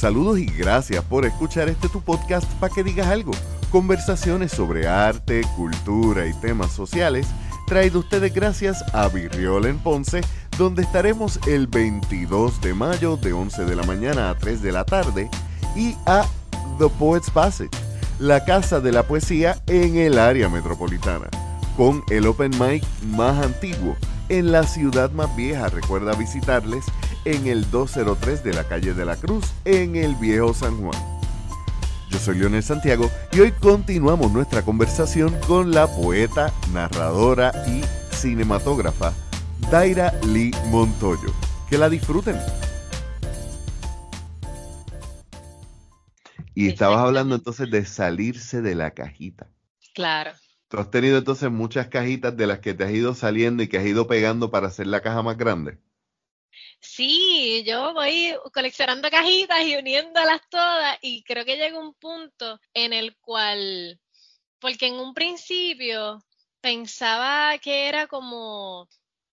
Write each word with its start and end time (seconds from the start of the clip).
Saludos 0.00 0.38
y 0.38 0.46
gracias 0.46 1.04
por 1.04 1.26
escuchar 1.26 1.68
este 1.68 1.86
tu 1.90 2.00
podcast 2.00 2.50
para 2.54 2.72
que 2.72 2.82
digas 2.82 3.08
algo. 3.08 3.32
Conversaciones 3.70 4.50
sobre 4.50 4.88
arte, 4.88 5.42
cultura 5.56 6.26
y 6.26 6.32
temas 6.40 6.72
sociales 6.72 7.26
traído 7.66 7.98
ustedes 7.98 8.32
gracias 8.32 8.82
a 8.94 9.08
Virriola 9.08 9.68
en 9.68 9.78
Ponce, 9.78 10.22
donde 10.56 10.80
estaremos 10.80 11.38
el 11.46 11.66
22 11.66 12.62
de 12.62 12.72
mayo 12.72 13.18
de 13.18 13.34
11 13.34 13.66
de 13.66 13.76
la 13.76 13.82
mañana 13.82 14.30
a 14.30 14.38
3 14.38 14.62
de 14.62 14.72
la 14.72 14.86
tarde, 14.86 15.28
y 15.76 15.94
a 16.06 16.26
The 16.78 16.88
Poets 16.98 17.30
Passage, 17.30 17.68
la 18.18 18.42
casa 18.46 18.80
de 18.80 18.92
la 18.92 19.02
poesía 19.02 19.62
en 19.66 19.98
el 19.98 20.18
área 20.18 20.48
metropolitana, 20.48 21.28
con 21.76 22.02
el 22.08 22.26
open 22.26 22.52
mic 22.58 22.82
más 23.02 23.44
antiguo 23.44 23.94
en 24.30 24.52
la 24.52 24.62
ciudad 24.62 25.10
más 25.10 25.34
vieja. 25.36 25.68
Recuerda 25.68 26.14
visitarles 26.14 26.86
en 27.26 27.46
el 27.46 27.70
203 27.70 28.42
de 28.42 28.54
la 28.54 28.64
calle 28.64 28.94
de 28.94 29.04
la 29.04 29.16
Cruz, 29.16 29.52
en 29.66 29.96
el 29.96 30.14
viejo 30.14 30.54
San 30.54 30.80
Juan. 30.80 30.98
Yo 32.08 32.18
soy 32.18 32.38
Leonel 32.38 32.62
Santiago 32.62 33.10
y 33.32 33.40
hoy 33.40 33.52
continuamos 33.52 34.32
nuestra 34.32 34.62
conversación 34.62 35.36
con 35.46 35.72
la 35.72 35.86
poeta, 35.86 36.52
narradora 36.72 37.52
y 37.68 37.82
cinematógrafa 38.14 39.12
Daira 39.70 40.12
Lee 40.26 40.52
Montoyo. 40.66 41.32
Que 41.68 41.78
la 41.78 41.88
disfruten. 41.88 42.36
Y 46.54 46.68
estabas 46.68 46.98
hablando 46.98 47.36
entonces 47.36 47.70
de 47.70 47.84
salirse 47.84 48.60
de 48.60 48.74
la 48.74 48.90
cajita. 48.90 49.46
Claro. 49.94 50.32
Tú 50.70 50.78
has 50.78 50.88
tenido 50.88 51.18
entonces 51.18 51.50
muchas 51.50 51.88
cajitas 51.88 52.36
de 52.36 52.46
las 52.46 52.60
que 52.60 52.74
te 52.74 52.84
has 52.84 52.92
ido 52.92 53.12
saliendo 53.12 53.60
y 53.64 53.68
que 53.68 53.78
has 53.78 53.84
ido 53.84 54.06
pegando 54.06 54.52
para 54.52 54.68
hacer 54.68 54.86
la 54.86 55.02
caja 55.02 55.20
más 55.20 55.36
grande. 55.36 55.80
Sí, 56.78 57.64
yo 57.66 57.92
voy 57.92 58.36
coleccionando 58.54 59.10
cajitas 59.10 59.64
y 59.64 59.74
uniéndolas 59.74 60.40
todas 60.48 60.96
y 61.02 61.24
creo 61.24 61.44
que 61.44 61.56
llega 61.56 61.76
un 61.76 61.92
punto 61.94 62.60
en 62.72 62.92
el 62.92 63.16
cual, 63.16 64.00
porque 64.60 64.86
en 64.86 64.94
un 64.94 65.12
principio 65.12 66.24
pensaba 66.60 67.58
que 67.58 67.88
era 67.88 68.06
como, 68.06 68.88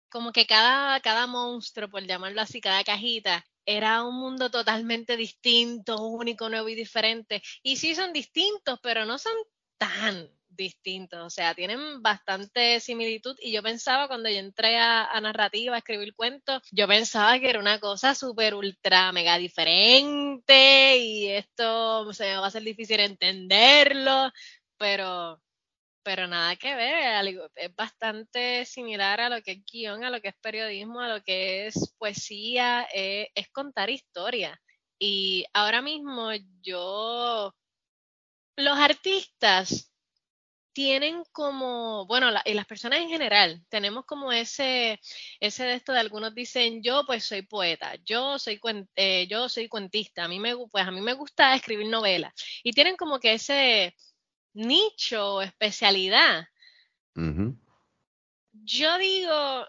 como 0.09 0.31
que 0.31 0.47
cada, 0.47 0.99
cada 1.01 1.27
monstruo, 1.27 1.87
por 1.87 2.01
llamarlo 2.03 2.41
así, 2.41 2.61
cada 2.61 2.83
cajita, 2.83 3.45
era 3.63 4.01
un 4.01 4.15
mundo 4.15 4.49
totalmente 4.49 5.15
distinto, 5.15 6.01
único, 6.03 6.49
nuevo 6.49 6.67
y 6.67 6.73
diferente. 6.73 7.43
Y 7.61 7.77
sí 7.77 7.93
son 7.93 8.11
distintos, 8.11 8.79
pero 8.81 9.05
no 9.05 9.19
son 9.19 9.33
tan 9.77 10.35
distintos, 10.57 11.19
o 11.25 11.29
sea, 11.29 11.53
tienen 11.55 12.01
bastante 12.01 12.79
similitud 12.79 13.37
y 13.39 13.51
yo 13.53 13.63
pensaba 13.63 14.07
cuando 14.07 14.29
yo 14.29 14.37
entré 14.37 14.77
a, 14.79 15.19
narrativa, 15.21 15.75
a 15.75 15.79
escribir 15.79 16.15
cuentos, 16.15 16.61
yo 16.71 16.87
pensaba 16.87 17.39
que 17.39 17.49
era 17.49 17.59
una 17.59 17.79
cosa 17.79 18.15
súper 18.15 18.55
ultra 18.55 19.11
mega 19.11 19.37
diferente 19.37 20.97
y 20.97 21.27
esto 21.29 22.11
se 22.13 22.25
me 22.25 22.37
va 22.37 22.47
a 22.47 22.51
ser 22.51 22.63
difícil 22.63 22.99
entenderlo, 22.99 24.31
pero 24.77 25.41
pero 26.07 26.25
nada 26.25 26.55
que 26.55 26.73
ver, 26.73 27.49
es 27.55 27.75
bastante 27.75 28.63
similar 28.63 29.19
a 29.19 29.27
lo 29.27 29.41
que 29.41 29.51
es 29.51 29.65
guion, 29.65 30.05
a 30.05 30.09
lo 30.09 30.21
que 30.21 30.29
es 30.29 30.35
periodismo, 30.41 31.01
a 31.01 31.09
lo 31.09 31.21
que 31.21 31.67
es 31.67 31.93
poesía, 31.97 32.87
eh, 32.93 33.29
es 33.35 33.49
contar 33.49 33.89
historia. 33.89 34.57
Y 34.97 35.45
ahora 35.53 35.81
mismo 35.81 36.31
yo, 36.61 37.53
los 38.55 38.77
artistas 38.77 39.91
tienen 40.77 41.23
como, 41.31 42.05
bueno, 42.05 42.29
y 42.45 42.53
las 42.53 42.67
personas 42.67 42.99
en 42.99 43.09
general, 43.09 43.65
tenemos 43.67 44.05
como 44.05 44.31
ese, 44.31 45.01
ese 45.39 45.63
de 45.63 45.73
esto 45.73 45.91
de 45.91 46.01
algunos 46.01 46.35
dicen, 46.35 46.83
yo 46.83 47.03
pues 47.07 47.23
soy 47.23 47.41
poeta, 47.41 47.95
yo 48.05 48.37
soy, 48.37 48.61
eh, 48.95 49.25
yo 49.27 49.49
soy 49.49 49.69
cuentista, 49.69 50.25
a 50.25 50.27
mí, 50.27 50.39
me, 50.39 50.55
pues, 50.69 50.85
a 50.85 50.91
mí 50.91 51.01
me 51.01 51.13
gusta 51.13 51.55
escribir 51.55 51.87
novelas. 51.87 52.31
Y 52.61 52.73
tienen 52.73 52.95
como 52.95 53.19
que 53.19 53.33
ese 53.33 53.95
nicho, 54.53 55.41
especialidad. 55.41 56.47
Yo 58.51 58.99
digo 58.99 59.65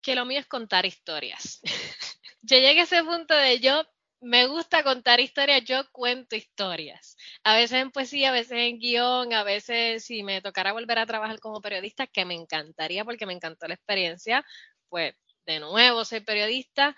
que 0.00 0.14
lo 0.14 0.24
mío 0.24 0.40
es 0.40 0.46
contar 0.46 0.86
historias. 0.86 1.60
yo 2.40 2.56
llegué 2.56 2.80
a 2.80 2.84
ese 2.84 3.04
punto 3.04 3.34
de 3.34 3.60
yo 3.60 3.84
me 4.20 4.46
gusta 4.46 4.82
contar 4.82 5.20
historias, 5.20 5.64
yo 5.64 5.82
cuento 5.92 6.36
historias. 6.36 7.16
A 7.44 7.54
veces 7.56 7.80
en 7.80 7.90
poesía, 7.90 8.30
a 8.30 8.32
veces 8.32 8.52
en 8.58 8.78
guion, 8.78 9.32
a 9.32 9.42
veces 9.44 10.04
si 10.04 10.22
me 10.22 10.42
tocara 10.42 10.72
volver 10.72 10.98
a 10.98 11.06
trabajar 11.06 11.40
como 11.40 11.60
periodista, 11.60 12.06
que 12.06 12.24
me 12.24 12.34
encantaría 12.34 13.04
porque 13.04 13.26
me 13.26 13.32
encantó 13.34 13.66
la 13.68 13.74
experiencia, 13.74 14.44
pues 14.88 15.14
de 15.46 15.60
nuevo 15.60 16.04
soy 16.04 16.20
periodista, 16.20 16.96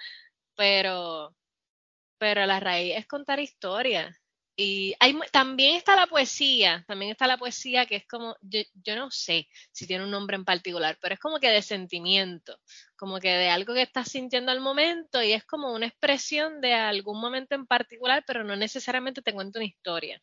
pero, 0.56 1.34
pero 2.18 2.46
la 2.46 2.60
raíz 2.60 2.96
es 2.98 3.06
contar 3.08 3.40
historias. 3.40 4.21
Y 4.54 4.94
hay, 5.00 5.18
también 5.30 5.76
está 5.76 5.96
la 5.96 6.06
poesía, 6.06 6.84
también 6.86 7.12
está 7.12 7.26
la 7.26 7.38
poesía 7.38 7.86
que 7.86 7.96
es 7.96 8.06
como, 8.06 8.36
yo, 8.42 8.96
no 8.96 9.10
sé 9.10 9.48
si 9.70 9.86
tiene 9.86 10.04
un 10.04 10.10
nombre 10.10 10.36
en 10.36 10.44
particular, 10.44 10.98
pero 11.00 11.14
es 11.14 11.20
como 11.20 11.38
que 11.38 11.48
de 11.48 11.62
sentimiento, 11.62 12.58
como 12.96 13.18
que 13.18 13.30
de 13.30 13.48
algo 13.48 13.72
que 13.72 13.82
estás 13.82 14.10
sintiendo 14.10 14.52
al 14.52 14.60
momento 14.60 15.22
y 15.22 15.32
es 15.32 15.44
como 15.44 15.72
una 15.72 15.86
expresión 15.86 16.60
de 16.60 16.74
algún 16.74 17.18
momento 17.18 17.54
en 17.54 17.66
particular, 17.66 18.24
pero 18.26 18.44
no 18.44 18.54
necesariamente 18.54 19.22
te 19.22 19.32
cuento 19.32 19.58
una 19.58 19.66
historia. 19.66 20.20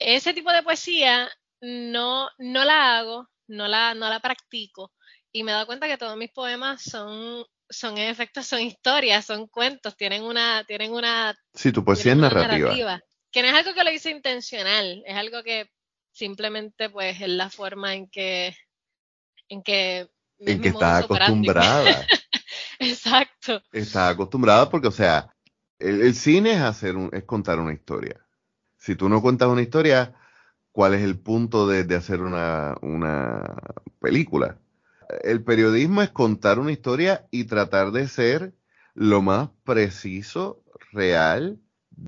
Ese 0.00 0.34
tipo 0.34 0.50
de 0.50 0.64
poesía 0.64 1.30
no, 1.60 2.28
no 2.38 2.64
la 2.64 2.98
hago, 2.98 3.28
no 3.46 3.68
la, 3.68 3.94
no 3.94 4.08
la 4.08 4.18
practico 4.18 4.92
y 5.30 5.44
me 5.44 5.52
he 5.52 5.54
dado 5.54 5.66
cuenta 5.66 5.86
que 5.86 5.98
todos 5.98 6.16
mis 6.16 6.30
poemas 6.30 6.82
son 6.82 7.44
son 7.72 7.96
en 7.98 8.08
efecto 8.08 8.42
son 8.42 8.62
historias, 8.62 9.26
son 9.26 9.46
cuentos, 9.46 9.96
tienen 9.96 10.24
una 10.24 10.64
tienen 10.64 10.92
una 10.92 11.36
Sí, 11.54 11.70
tu 11.70 11.84
poesía 11.84 12.12
es 12.12 12.18
narrativa 12.18 13.00
que 13.30 13.42
no 13.42 13.48
es 13.48 13.54
algo 13.54 13.74
que 13.74 13.84
lo 13.84 13.92
hice 13.92 14.10
intencional, 14.10 15.02
es 15.06 15.16
algo 15.16 15.42
que 15.42 15.70
simplemente 16.12 16.90
pues 16.90 17.20
es 17.20 17.28
la 17.28 17.50
forma 17.50 17.94
en 17.94 18.08
que 18.08 18.56
en 19.48 19.62
que 19.62 20.08
en 20.38 20.60
que 20.60 20.68
está 20.68 20.98
acostumbrada. 20.98 22.06
Exacto. 22.78 23.62
Está 23.72 24.08
acostumbrada 24.08 24.70
porque, 24.70 24.88
o 24.88 24.92
sea, 24.92 25.34
el, 25.78 26.14
cine 26.14 26.52
es 26.52 26.60
hacer 26.60 26.96
un, 26.96 27.10
es 27.12 27.24
contar 27.24 27.60
una 27.60 27.74
historia. 27.74 28.24
Si 28.78 28.96
tú 28.96 29.08
no 29.10 29.20
cuentas 29.20 29.48
una 29.48 29.60
historia, 29.60 30.14
¿cuál 30.72 30.94
es 30.94 31.02
el 31.02 31.18
punto 31.18 31.66
de, 31.66 31.84
de 31.84 31.94
hacer 31.94 32.22
una, 32.22 32.74
una 32.80 33.54
película? 34.00 34.58
El 35.22 35.44
periodismo 35.44 36.00
es 36.00 36.10
contar 36.10 36.58
una 36.58 36.72
historia 36.72 37.26
y 37.30 37.44
tratar 37.44 37.92
de 37.92 38.08
ser 38.08 38.54
lo 38.94 39.20
más 39.20 39.50
preciso, 39.64 40.62
real 40.92 41.60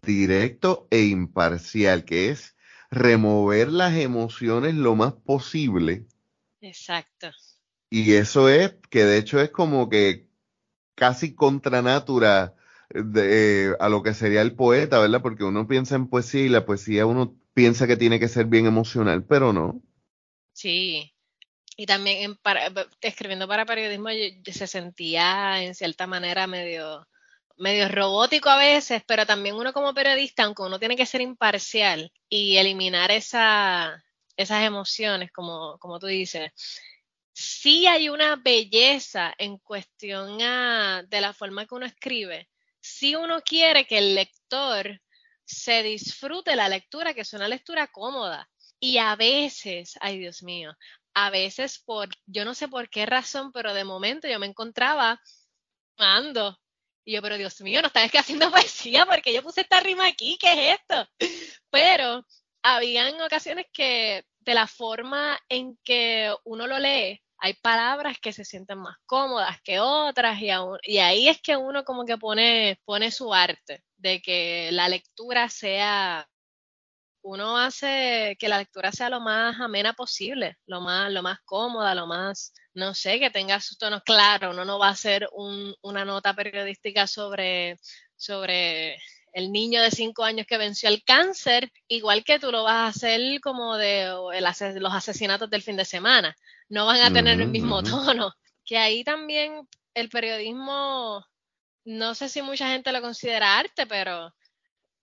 directo 0.04 0.86
e 0.90 1.04
imparcial, 1.04 2.04
que 2.04 2.30
es 2.30 2.56
remover 2.90 3.68
las 3.68 3.94
emociones 3.96 4.74
lo 4.74 4.94
más 4.94 5.14
posible. 5.14 6.06
Exacto. 6.60 7.30
Y 7.90 8.14
eso 8.14 8.48
es, 8.48 8.74
que 8.90 9.04
de 9.04 9.18
hecho 9.18 9.40
es 9.40 9.50
como 9.50 9.88
que 9.88 10.28
casi 10.94 11.34
contra 11.34 11.82
natura 11.82 12.54
de, 12.90 13.76
a 13.80 13.88
lo 13.88 14.02
que 14.02 14.14
sería 14.14 14.42
el 14.42 14.54
poeta, 14.54 14.98
¿verdad? 14.98 15.22
Porque 15.22 15.44
uno 15.44 15.66
piensa 15.66 15.96
en 15.96 16.08
poesía 16.08 16.42
y 16.42 16.48
la 16.48 16.64
poesía 16.64 17.06
uno 17.06 17.36
piensa 17.54 17.86
que 17.86 17.96
tiene 17.96 18.20
que 18.20 18.28
ser 18.28 18.46
bien 18.46 18.66
emocional, 18.66 19.24
pero 19.24 19.52
no. 19.52 19.82
Sí. 20.52 21.14
Y 21.76 21.86
también 21.86 22.38
escribiendo 23.00 23.48
para 23.48 23.64
periodismo 23.64 24.10
se 24.44 24.66
sentía 24.66 25.62
en 25.62 25.74
cierta 25.74 26.06
manera 26.06 26.46
medio 26.46 27.06
medio 27.58 27.88
robótico 27.88 28.48
a 28.48 28.58
veces, 28.58 29.02
pero 29.06 29.26
también 29.26 29.56
uno 29.56 29.72
como 29.72 29.94
periodista, 29.94 30.44
aunque 30.44 30.62
uno 30.62 30.78
tiene 30.78 30.96
que 30.96 31.06
ser 31.06 31.20
imparcial 31.20 32.12
y 32.28 32.56
eliminar 32.56 33.10
esa, 33.10 34.02
esas 34.36 34.64
emociones, 34.64 35.30
como, 35.32 35.78
como 35.78 35.98
tú 35.98 36.06
dices, 36.06 36.52
sí 37.32 37.86
hay 37.86 38.08
una 38.08 38.36
belleza 38.36 39.34
en 39.38 39.58
cuestión 39.58 40.38
de 40.38 41.20
la 41.20 41.32
forma 41.32 41.66
que 41.66 41.74
uno 41.74 41.86
escribe. 41.86 42.48
Si 42.80 43.14
uno 43.14 43.42
quiere 43.42 43.86
que 43.86 43.98
el 43.98 44.14
lector 44.14 45.00
se 45.44 45.82
disfrute 45.82 46.56
la 46.56 46.68
lectura, 46.68 47.14
que 47.14 47.22
es 47.22 47.32
una 47.32 47.48
lectura 47.48 47.86
cómoda. 47.88 48.48
Y 48.80 48.98
a 48.98 49.14
veces, 49.16 49.96
ay 50.00 50.18
Dios 50.18 50.42
mío, 50.42 50.76
a 51.14 51.30
veces 51.30 51.78
por, 51.78 52.08
yo 52.26 52.44
no 52.44 52.54
sé 52.54 52.68
por 52.68 52.88
qué 52.88 53.06
razón, 53.06 53.52
pero 53.52 53.74
de 53.74 53.84
momento 53.84 54.28
yo 54.28 54.38
me 54.38 54.46
encontraba 54.46 55.20
ando 55.98 56.58
y 57.04 57.12
yo, 57.12 57.22
pero 57.22 57.36
Dios 57.36 57.60
mío, 57.60 57.80
no 57.80 57.88
estás 57.88 58.10
haciendo 58.14 58.50
poesía 58.50 59.06
porque 59.06 59.32
yo 59.32 59.42
puse 59.42 59.62
esta 59.62 59.80
rima 59.80 60.06
aquí, 60.06 60.38
¿qué 60.40 60.52
es 60.72 60.80
esto? 60.80 61.08
Pero 61.70 62.24
habían 62.62 63.20
ocasiones 63.20 63.66
que 63.72 64.24
de 64.40 64.54
la 64.54 64.66
forma 64.66 65.38
en 65.48 65.78
que 65.84 66.34
uno 66.44 66.66
lo 66.66 66.78
lee, 66.78 67.20
hay 67.38 67.54
palabras 67.54 68.18
que 68.20 68.32
se 68.32 68.44
sienten 68.44 68.78
más 68.78 68.96
cómodas 69.04 69.60
que 69.62 69.80
otras 69.80 70.40
y, 70.40 70.48
y 70.84 70.98
ahí 70.98 71.28
es 71.28 71.40
que 71.40 71.56
uno 71.56 71.84
como 71.84 72.04
que 72.04 72.18
pone, 72.18 72.78
pone 72.84 73.10
su 73.10 73.34
arte 73.34 73.82
de 73.96 74.20
que 74.22 74.70
la 74.72 74.88
lectura 74.88 75.48
sea 75.48 76.28
uno 77.22 77.56
hace 77.56 78.36
que 78.38 78.48
la 78.48 78.58
lectura 78.58 78.92
sea 78.92 79.08
lo 79.08 79.20
más 79.20 79.60
amena 79.60 79.92
posible, 79.92 80.58
lo 80.66 80.80
más, 80.80 81.10
lo 81.12 81.22
más 81.22 81.38
cómoda, 81.44 81.94
lo 81.94 82.06
más, 82.06 82.52
no 82.74 82.94
sé, 82.94 83.20
que 83.20 83.30
tenga 83.30 83.60
sus 83.60 83.78
tonos 83.78 84.02
claros. 84.02 84.52
Uno 84.52 84.64
no 84.64 84.78
va 84.78 84.88
a 84.88 84.92
hacer 84.92 85.28
una 85.82 86.04
nota 86.04 86.34
periodística 86.34 87.06
sobre, 87.06 87.78
sobre 88.16 88.98
el 89.32 89.52
niño 89.52 89.80
de 89.80 89.90
cinco 89.90 90.24
años 90.24 90.46
que 90.46 90.58
venció 90.58 90.88
el 90.88 91.02
cáncer, 91.04 91.70
igual 91.88 92.24
que 92.24 92.38
tú 92.38 92.50
lo 92.50 92.64
vas 92.64 92.74
a 92.74 92.86
hacer 92.88 93.40
como 93.40 93.76
de 93.76 94.12
los 94.80 94.92
asesinatos 94.92 95.48
del 95.48 95.62
fin 95.62 95.76
de 95.76 95.84
semana. 95.84 96.36
No 96.68 96.86
van 96.86 97.00
a 97.02 97.12
tener 97.12 97.40
el 97.40 97.48
mismo 97.48 97.82
tono. 97.82 98.32
Que 98.64 98.78
ahí 98.78 99.04
también 99.04 99.68
el 99.94 100.08
periodismo, 100.08 101.24
no 101.84 102.14
sé 102.14 102.28
si 102.28 102.42
mucha 102.42 102.68
gente 102.68 102.92
lo 102.92 103.00
considera 103.00 103.58
arte, 103.58 103.86
pero 103.86 104.32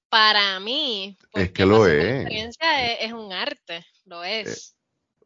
para 0.10 0.60
mí, 0.60 1.18
es 1.34 1.52
que 1.52 1.66
lo 1.66 1.88
es. 1.88 2.22
experiencia 2.22 2.94
es, 2.94 3.14
un 3.14 3.32
arte, 3.32 3.86
lo 4.06 4.24
eh, 4.24 4.42
es. 4.42 4.76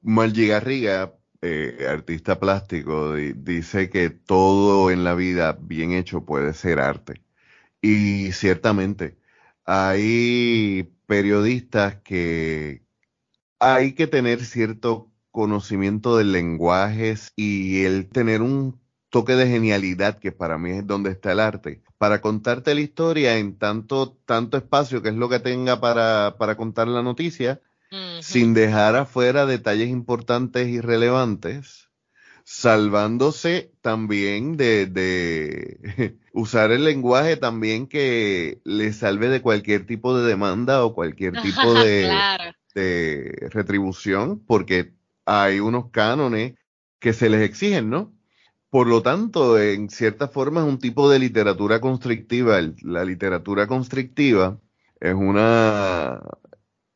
Margie 0.01 0.47
Garriga, 0.47 1.13
eh, 1.41 1.87
artista 1.89 2.39
plástico, 2.39 3.13
dice 3.15 3.89
que 3.89 4.09
todo 4.09 4.91
en 4.91 5.03
la 5.03 5.15
vida 5.15 5.57
bien 5.59 5.93
hecho 5.93 6.25
puede 6.25 6.53
ser 6.53 6.79
arte. 6.79 7.21
Y 7.81 8.31
ciertamente, 8.31 9.17
hay 9.65 10.93
periodistas 11.05 11.95
que 11.97 12.83
hay 13.59 13.93
que 13.93 14.07
tener 14.07 14.43
cierto 14.45 15.11
conocimiento 15.31 16.17
de 16.17 16.25
lenguajes 16.25 17.31
y 17.35 17.85
el 17.85 18.09
tener 18.09 18.41
un 18.41 18.82
toque 19.13 19.35
de 19.35 19.47
genialidad, 19.47 20.17
que 20.17 20.31
para 20.31 20.57
mí 20.57 20.71
es 20.71 20.87
donde 20.87 21.11
está 21.11 21.33
el 21.33 21.39
arte, 21.39 21.83
para 21.99 22.19
contarte 22.19 22.73
la 22.73 22.81
historia 22.81 23.37
en 23.37 23.59
tanto, 23.59 24.17
tanto 24.25 24.57
espacio 24.57 25.03
que 25.03 25.09
es 25.09 25.15
lo 25.15 25.29
que 25.29 25.37
tenga 25.37 25.79
para, 25.79 26.35
para 26.39 26.57
contar 26.57 26.87
la 26.87 27.03
noticia, 27.03 27.61
sin 28.21 28.55
dejar 28.55 28.95
afuera 28.95 29.45
detalles 29.45 29.89
importantes 29.89 30.67
y 30.67 30.81
relevantes, 30.81 31.91
salvándose 32.43 33.71
también 33.81 34.57
de, 34.57 34.87
de 34.87 36.17
usar 36.33 36.71
el 36.71 36.83
lenguaje 36.83 37.37
también 37.37 37.85
que 37.85 38.61
le 38.63 38.93
salve 38.93 39.29
de 39.29 39.43
cualquier 39.43 39.85
tipo 39.85 40.17
de 40.17 40.27
demanda 40.27 40.83
o 40.83 40.95
cualquier 40.95 41.33
tipo 41.43 41.71
de, 41.75 42.11
de 42.73 43.47
retribución, 43.51 44.39
porque 44.39 44.95
hay 45.23 45.59
unos 45.59 45.91
cánones 45.91 46.55
que 46.97 47.13
se 47.13 47.29
les 47.29 47.41
exigen, 47.41 47.91
¿no? 47.91 48.12
Por 48.73 48.87
lo 48.87 49.03
tanto, 49.03 49.59
en 49.59 49.87
cierta 49.87 50.27
forma 50.27 50.61
es 50.61 50.67
un 50.67 50.79
tipo 50.79 51.07
de 51.07 51.19
literatura 51.19 51.79
constrictiva. 51.79 52.59
La 52.81 53.05
literatura 53.05 53.67
constrictiva 53.67 54.59
es 54.99 55.13
una 55.13 56.19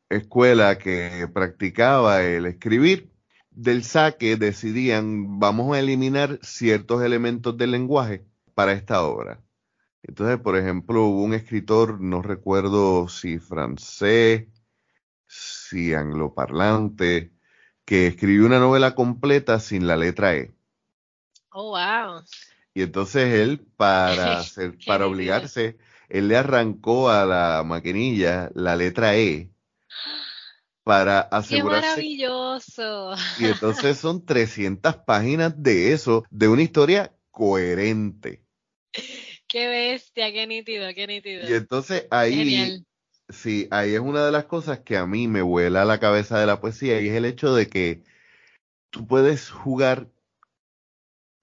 escuela 0.08 0.76
que 0.76 1.28
practicaba 1.32 2.24
el 2.24 2.46
escribir. 2.46 3.12
Del 3.52 3.84
saque 3.84 4.34
decidían, 4.34 5.38
vamos 5.38 5.72
a 5.72 5.78
eliminar 5.78 6.40
ciertos 6.42 7.00
elementos 7.04 7.56
del 7.56 7.70
lenguaje 7.70 8.26
para 8.54 8.72
esta 8.72 9.04
obra. 9.04 9.40
Entonces, 10.02 10.40
por 10.40 10.56
ejemplo, 10.56 11.04
hubo 11.04 11.22
un 11.22 11.34
escritor, 11.34 12.00
no 12.00 12.22
recuerdo 12.22 13.06
si 13.06 13.38
francés, 13.38 14.48
si 15.28 15.94
angloparlante, 15.94 17.32
que 17.84 18.08
escribió 18.08 18.46
una 18.46 18.58
novela 18.58 18.96
completa 18.96 19.60
sin 19.60 19.86
la 19.86 19.96
letra 19.96 20.34
E. 20.34 20.57
Oh, 21.60 21.70
wow. 21.70 22.22
Y 22.72 22.82
entonces 22.82 23.34
él, 23.34 23.66
para, 23.76 24.38
hacer, 24.38 24.78
para 24.86 25.08
obligarse, 25.08 25.76
él 26.08 26.28
le 26.28 26.36
arrancó 26.36 27.10
a 27.10 27.26
la 27.26 27.64
maquinilla 27.64 28.48
la 28.54 28.76
letra 28.76 29.16
E 29.16 29.50
para 30.84 31.18
asegurarse. 31.32 31.80
¡Qué 31.80 32.26
maravilloso! 32.28 33.14
Y 33.40 33.46
entonces 33.46 33.98
son 33.98 34.24
300 34.24 34.98
páginas 34.98 35.60
de 35.60 35.92
eso, 35.92 36.24
de 36.30 36.46
una 36.46 36.62
historia 36.62 37.12
coherente. 37.32 38.44
¡Qué 39.48 39.66
bestia! 39.66 40.32
¡Qué 40.32 40.46
nítido! 40.46 40.86
¡Qué 40.94 41.08
nítido! 41.08 41.48
Y 41.48 41.54
entonces 41.54 42.06
ahí, 42.12 42.84
sí, 43.28 43.66
ahí 43.72 43.94
es 43.94 44.00
una 44.00 44.24
de 44.24 44.30
las 44.30 44.44
cosas 44.44 44.78
que 44.78 44.96
a 44.96 45.08
mí 45.08 45.26
me 45.26 45.42
vuela 45.42 45.84
la 45.84 45.98
cabeza 45.98 46.38
de 46.38 46.46
la 46.46 46.60
poesía 46.60 47.00
y 47.00 47.08
es 47.08 47.16
el 47.16 47.24
hecho 47.24 47.52
de 47.52 47.68
que 47.68 48.04
tú 48.90 49.08
puedes 49.08 49.50
jugar 49.50 50.08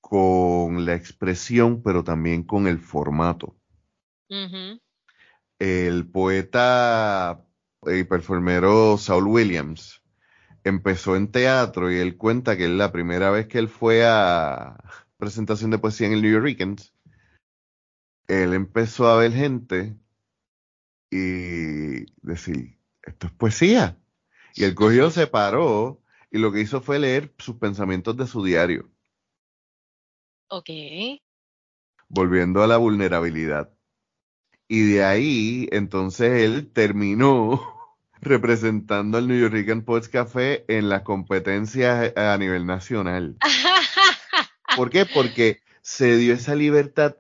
con 0.08 0.86
la 0.86 0.94
expresión, 0.94 1.82
pero 1.82 2.04
también 2.04 2.44
con 2.44 2.68
el 2.68 2.78
formato. 2.78 3.56
El 5.58 6.08
poeta 6.12 7.44
y 7.88 8.04
performero 8.04 9.00
Saul 9.00 9.26
Williams 9.26 10.04
empezó 10.64 11.16
en 11.16 11.32
teatro 11.32 11.92
y 11.92 11.96
él 11.96 12.18
cuenta 12.18 12.56
que 12.56 12.68
la 12.68 12.92
primera 12.92 13.32
vez 13.32 13.48
que 13.48 13.58
él 13.58 13.68
fue 13.68 14.06
a 14.06 14.78
presentación 15.18 15.72
de 15.72 15.80
poesía 15.80 16.06
en 16.06 16.14
el 16.14 16.22
New 16.22 16.34
Yorkers, 16.34 16.94
él 18.28 18.54
empezó 18.54 19.08
a 19.08 19.18
ver 19.18 19.32
gente 19.32 19.98
y 21.10 22.06
decir, 22.22 22.78
esto 23.02 23.26
es 23.26 23.34
poesía. 23.34 23.98
Y 24.54 24.66
el 24.66 24.76
cogió, 24.76 25.10
se 25.10 25.26
paró 25.26 26.00
y 26.30 26.38
lo 26.38 26.52
que 26.52 26.62
hizo 26.62 26.80
fue 26.80 27.00
leer 27.00 27.34
sus 27.40 27.56
pensamientos 27.56 28.16
de 28.18 28.28
su 28.28 28.44
diario. 28.44 28.92
Ok. 30.48 30.70
Volviendo 32.08 32.64
a 32.64 32.68
la 32.68 32.78
vulnerabilidad. 32.78 33.72
Y 34.68 34.84
de 34.92 35.04
ahí, 35.04 35.68
entonces 35.72 36.44
él 36.44 36.72
terminó 36.72 37.62
representando 38.22 39.18
al 39.18 39.28
New 39.28 39.40
York 39.40 39.86
Poets 39.86 40.10
Café 40.10 40.66
en 40.68 40.90
las 40.90 41.04
competencias 41.04 42.16
a 42.18 42.38
nivel 42.38 42.66
nacional. 42.66 43.38
¿Por 44.76 44.90
qué? 44.90 45.06
Porque 45.06 45.62
se 45.82 46.18
dio 46.18 46.34
esa 46.34 46.56
libertad, 46.56 47.18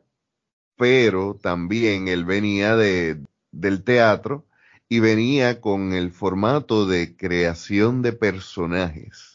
pero 0.75 1.39
también 1.41 2.07
él 2.07 2.25
venía 2.25 2.75
de, 2.75 3.23
del 3.51 3.83
teatro 3.83 4.45
y 4.89 4.99
venía 4.99 5.61
con 5.61 5.93
el 5.93 6.11
formato 6.11 6.85
de 6.85 7.15
creación 7.15 8.01
de 8.01 8.13
personajes, 8.13 9.34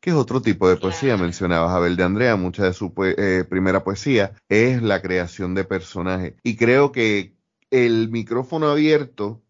que 0.00 0.10
es 0.10 0.16
otro 0.16 0.40
tipo 0.40 0.68
de 0.68 0.76
poesía. 0.76 1.16
Mencionabas 1.16 1.70
a 1.70 1.76
Abel 1.76 1.96
de 1.96 2.04
Andrea, 2.04 2.36
mucha 2.36 2.64
de 2.64 2.72
su 2.72 2.92
eh, 3.04 3.44
primera 3.48 3.84
poesía 3.84 4.34
es 4.48 4.82
la 4.82 5.02
creación 5.02 5.54
de 5.54 5.64
personajes. 5.64 6.34
Y 6.42 6.56
creo 6.56 6.90
que 6.92 7.36
el 7.70 8.08
micrófono 8.10 8.68
abierto, 8.68 9.42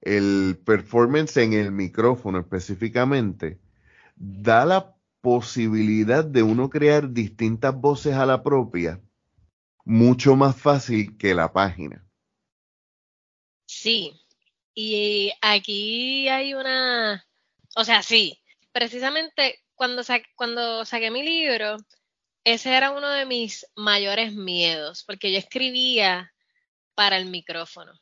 el 0.00 0.58
performance 0.64 1.36
en 1.36 1.52
el 1.52 1.70
micrófono 1.70 2.40
específicamente, 2.40 3.60
da 4.16 4.64
la 4.64 4.96
posibilidad 5.20 6.24
de 6.24 6.42
uno 6.42 6.70
crear 6.70 7.12
distintas 7.12 7.74
voces 7.74 8.14
a 8.14 8.26
la 8.26 8.42
propia 8.42 9.00
mucho 9.84 10.36
más 10.36 10.54
fácil 10.54 11.16
que 11.16 11.34
la 11.34 11.52
página. 11.52 12.04
Sí, 13.66 14.12
y 14.74 15.32
aquí 15.40 16.28
hay 16.28 16.52
una, 16.52 17.26
o 17.74 17.84
sea, 17.84 18.02
sí, 18.02 18.38
precisamente 18.72 19.62
cuando, 19.74 20.02
cuando 20.36 20.84
saqué 20.84 21.10
mi 21.10 21.22
libro, 21.22 21.76
ese 22.44 22.74
era 22.74 22.90
uno 22.90 23.08
de 23.10 23.26
mis 23.26 23.66
mayores 23.76 24.34
miedos, 24.34 25.04
porque 25.04 25.32
yo 25.32 25.38
escribía 25.38 26.32
para 26.94 27.16
el 27.16 27.26
micrófono. 27.26 27.92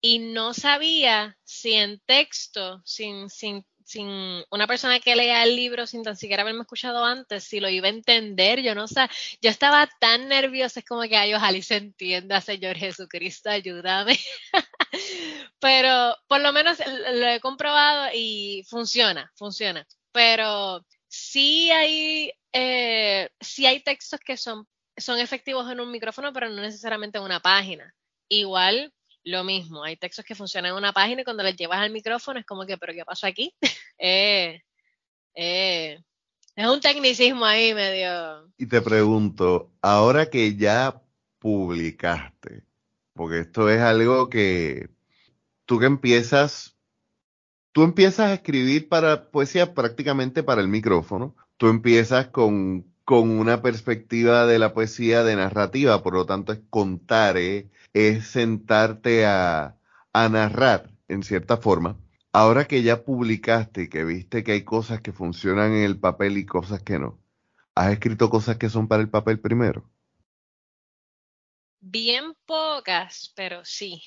Y 0.00 0.18
no 0.18 0.54
sabía 0.54 1.36
si 1.44 1.72
en 1.72 2.00
texto, 2.06 2.80
sin, 2.84 3.28
sin 3.28 3.66
sin 3.86 4.44
una 4.50 4.66
persona 4.66 4.98
que 4.98 5.14
lea 5.14 5.44
el 5.44 5.54
libro 5.54 5.86
sin 5.86 6.02
tan 6.02 6.16
siquiera 6.16 6.42
haberme 6.42 6.62
escuchado 6.62 7.04
antes, 7.04 7.44
si 7.44 7.60
lo 7.60 7.68
iba 7.68 7.86
a 7.86 7.90
entender, 7.90 8.60
yo 8.60 8.74
no 8.74 8.88
sé, 8.88 9.08
yo 9.40 9.48
estaba 9.48 9.88
tan 10.00 10.26
nerviosa, 10.26 10.80
es 10.80 10.86
como 10.86 11.02
que, 11.02 11.16
ay, 11.16 11.32
ojalá 11.34 11.56
y 11.56 11.62
se 11.62 11.76
entienda, 11.76 12.40
Señor 12.40 12.76
Jesucristo, 12.76 13.48
ayúdame. 13.48 14.18
Pero 15.60 16.16
por 16.26 16.40
lo 16.40 16.52
menos 16.52 16.78
lo 16.80 17.28
he 17.28 17.38
comprobado 17.38 18.08
y 18.12 18.64
funciona, 18.68 19.32
funciona. 19.36 19.86
Pero 20.10 20.84
sí 21.06 21.70
hay, 21.70 22.32
eh, 22.52 23.30
sí 23.40 23.66
hay 23.66 23.84
textos 23.84 24.18
que 24.18 24.36
son, 24.36 24.66
son 24.96 25.20
efectivos 25.20 25.70
en 25.70 25.78
un 25.78 25.92
micrófono, 25.92 26.32
pero 26.32 26.48
no 26.48 26.60
necesariamente 26.60 27.18
en 27.18 27.24
una 27.24 27.38
página. 27.38 27.94
Igual 28.28 28.92
lo 29.26 29.42
mismo, 29.42 29.82
hay 29.82 29.96
textos 29.96 30.24
que 30.24 30.36
funcionan 30.36 30.70
en 30.70 30.76
una 30.76 30.92
página 30.92 31.20
y 31.20 31.24
cuando 31.24 31.42
les 31.42 31.56
llevas 31.56 31.80
al 31.80 31.90
micrófono 31.90 32.38
es 32.38 32.46
como 32.46 32.64
que, 32.64 32.78
pero 32.78 32.92
¿qué 32.92 33.04
pasó 33.04 33.26
aquí? 33.26 33.52
Eh, 33.98 34.62
eh, 35.34 35.98
es 36.54 36.66
un 36.66 36.80
tecnicismo 36.80 37.46
ahí 37.46 37.72
medio. 37.72 38.46
Y 38.58 38.66
te 38.66 38.82
pregunto, 38.82 39.72
ahora 39.80 40.28
que 40.28 40.54
ya 40.54 41.02
publicaste, 41.38 42.62
porque 43.14 43.40
esto 43.40 43.70
es 43.70 43.80
algo 43.80 44.28
que 44.28 44.90
tú 45.64 45.78
que 45.78 45.86
empiezas, 45.86 46.76
tú 47.72 47.84
empiezas 47.84 48.26
a 48.26 48.34
escribir 48.34 48.90
para 48.90 49.30
poesía 49.30 49.72
prácticamente 49.72 50.42
para 50.42 50.60
el 50.60 50.68
micrófono, 50.68 51.34
tú 51.56 51.68
empiezas 51.68 52.26
con, 52.26 52.84
con 53.04 53.30
una 53.30 53.62
perspectiva 53.62 54.44
de 54.44 54.58
la 54.58 54.74
poesía 54.74 55.24
de 55.24 55.36
narrativa, 55.36 56.02
por 56.02 56.12
lo 56.12 56.26
tanto 56.26 56.52
es 56.52 56.60
contar, 56.68 57.38
¿eh? 57.38 57.70
Es 57.96 58.26
sentarte 58.26 59.24
a, 59.24 59.78
narrar 60.12 60.90
en 61.08 61.22
cierta 61.22 61.56
forma. 61.56 61.98
Ahora 62.30 62.66
que 62.66 62.82
ya 62.82 63.04
publicaste 63.04 63.84
y 63.84 63.88
que 63.88 64.04
viste 64.04 64.44
que 64.44 64.52
hay 64.52 64.64
cosas 64.64 65.00
que 65.00 65.12
funcionan 65.12 65.72
en 65.72 65.82
el 65.82 65.98
papel 65.98 66.36
y 66.36 66.44
cosas 66.44 66.82
que 66.82 66.98
no, 66.98 67.18
¿has 67.74 67.92
escrito 67.92 68.28
cosas 68.28 68.58
que 68.58 68.68
son 68.68 68.86
para 68.86 69.00
el 69.00 69.08
papel 69.08 69.40
primero? 69.40 69.90
Bien 71.80 72.34
pocas, 72.44 73.32
pero 73.34 73.64
sí. 73.64 74.02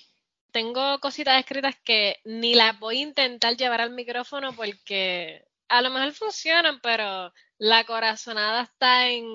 Tengo 0.51 0.99
cositas 0.99 1.39
escritas 1.39 1.75
que 1.83 2.17
ni 2.25 2.53
las 2.53 2.79
voy 2.79 2.99
a 2.99 3.07
intentar 3.07 3.57
llevar 3.57 3.81
al 3.81 3.91
micrófono 3.91 4.53
porque 4.55 5.45
a 5.67 5.81
lo 5.81 5.89
mejor 5.89 6.11
funcionan, 6.13 6.79
pero 6.81 7.33
la 7.59 7.83
corazonada 7.83 8.63
está 8.63 9.09
en 9.09 9.25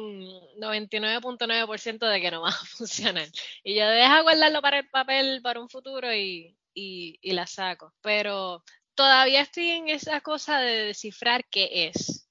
99.9% 0.59 2.09
de 2.09 2.21
que 2.21 2.31
no 2.31 2.43
va 2.43 2.49
a 2.49 2.53
funcionar. 2.77 3.29
Y 3.63 3.77
yo 3.77 3.87
dejo 3.87 4.23
guardarlo 4.23 4.63
para 4.63 4.79
el 4.79 4.89
papel 4.89 5.41
para 5.43 5.61
un 5.61 5.69
futuro 5.69 6.13
y, 6.13 6.57
y, 6.75 7.19
y 7.21 7.33
la 7.33 7.47
saco. 7.47 7.93
Pero 8.01 8.65
todavía 8.95 9.43
estoy 9.43 9.71
en 9.71 9.89
esa 9.91 10.23
cosa 10.23 10.59
de 10.61 10.87
descifrar 10.87 11.45
qué 11.51 11.89
es. 11.89 12.27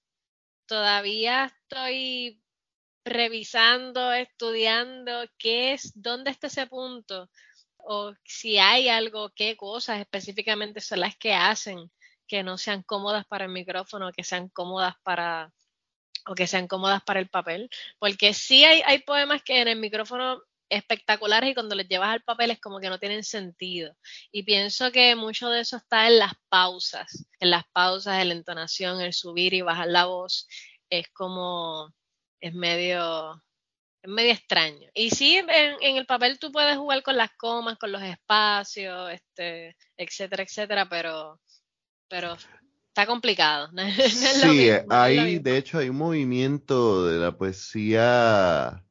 Todavía 0.66 1.46
estoy 1.46 2.42
revisando, 3.06 4.12
estudiando 4.14 5.26
qué 5.38 5.74
es, 5.74 5.92
dónde 5.96 6.32
está 6.32 6.48
ese 6.48 6.68
punto, 6.68 7.30
o 7.78 8.14
si 8.24 8.58
hay 8.58 8.88
algo, 8.90 9.30
qué 9.36 9.58
cosas 9.58 10.00
específicamente 10.00 10.80
son 10.82 11.02
las 11.02 11.18
que 11.18 11.34
hacen 11.34 11.92
que 12.28 12.42
no 12.44 12.58
sean 12.58 12.82
cómodas 12.84 13.26
para 13.26 13.46
el 13.46 13.52
micrófono, 13.52 14.12
que 14.14 14.24
sean 14.24 14.48
cómodas 14.50 14.96
para 15.04 15.52
o 16.26 16.36
que 16.36 16.48
sean 16.48 16.68
cómodas 16.68 17.04
para 17.04 17.20
el 17.20 17.30
papel, 17.30 17.70
porque 18.00 18.34
sí 18.34 18.64
hay, 18.64 18.82
hay 18.86 19.00
poemas 19.00 19.44
que 19.44 19.62
en 19.62 19.68
el 19.68 19.80
micrófono 19.80 20.42
espectaculares 20.70 21.52
y 21.52 21.54
cuando 21.54 21.76
los 21.76 21.88
llevas 21.88 22.10
al 22.10 22.24
papel 22.24 22.52
es 22.52 22.60
como 22.60 22.80
que 22.80 22.90
no 22.90 23.00
tienen 23.00 23.24
sentido. 23.24 23.96
Y 24.32 24.44
pienso 24.44 24.92
que 24.92 25.16
mucho 25.16 25.50
de 25.50 25.62
eso 25.62 25.78
está 25.78 26.08
en 26.08 26.20
las 26.20 26.34
pausas, 26.50 27.26
en 27.40 27.52
las 27.52 27.64
pausas, 27.72 28.22
en 28.22 28.30
la 28.30 28.36
entonación, 28.36 29.02
el 29.02 29.14
subir 29.14 29.54
y 29.54 29.62
bajar 29.62 29.88
la 29.88 30.06
voz. 30.06 30.48
Es 30.90 31.10
como, 31.10 31.94
es 32.40 32.54
medio, 32.54 33.42
es 34.02 34.10
medio 34.10 34.34
extraño. 34.34 34.90
Y 34.94 35.12
sí, 35.12 35.38
en, 35.38 35.50
en, 35.50 35.98
el 35.98 36.06
papel 36.06 36.40
tú 36.40 36.52
puedes 36.52 36.78
jugar 36.78 37.04
con 37.04 37.18
las 37.18 37.32
comas, 37.38 37.78
con 37.78 37.92
los 37.92 38.02
espacios, 38.02 39.12
este, 39.12 39.76
etcétera, 39.98 40.44
etcétera, 40.44 40.90
pero, 40.90 41.40
pero 42.08 42.36
está 42.94 43.06
complicado. 43.06 43.70
sí, 44.10 44.70
hay, 44.90 45.40
de 45.40 45.58
hecho, 45.58 45.80
hay 45.80 45.90
un 45.90 45.98
movimiento 45.98 47.06
de 47.08 47.20
la 47.20 47.38
poesía, 47.38 48.84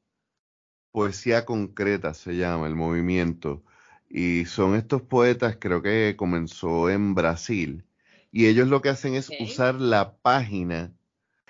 poesía 0.90 1.44
concreta 1.44 2.12
se 2.12 2.36
llama 2.36 2.66
el 2.66 2.74
movimiento. 2.74 3.62
Y 4.08 4.44
son 4.44 4.74
estos 4.74 5.02
poetas, 5.02 5.56
creo 5.58 5.80
que 5.80 6.16
comenzó 6.18 6.90
en 6.90 7.14
Brasil. 7.14 7.84
Y 8.30 8.46
ellos 8.46 8.68
lo 8.68 8.82
que 8.82 8.90
hacen 8.90 9.14
es 9.14 9.30
usar 9.40 9.76
la 9.76 10.16
página 10.16 10.92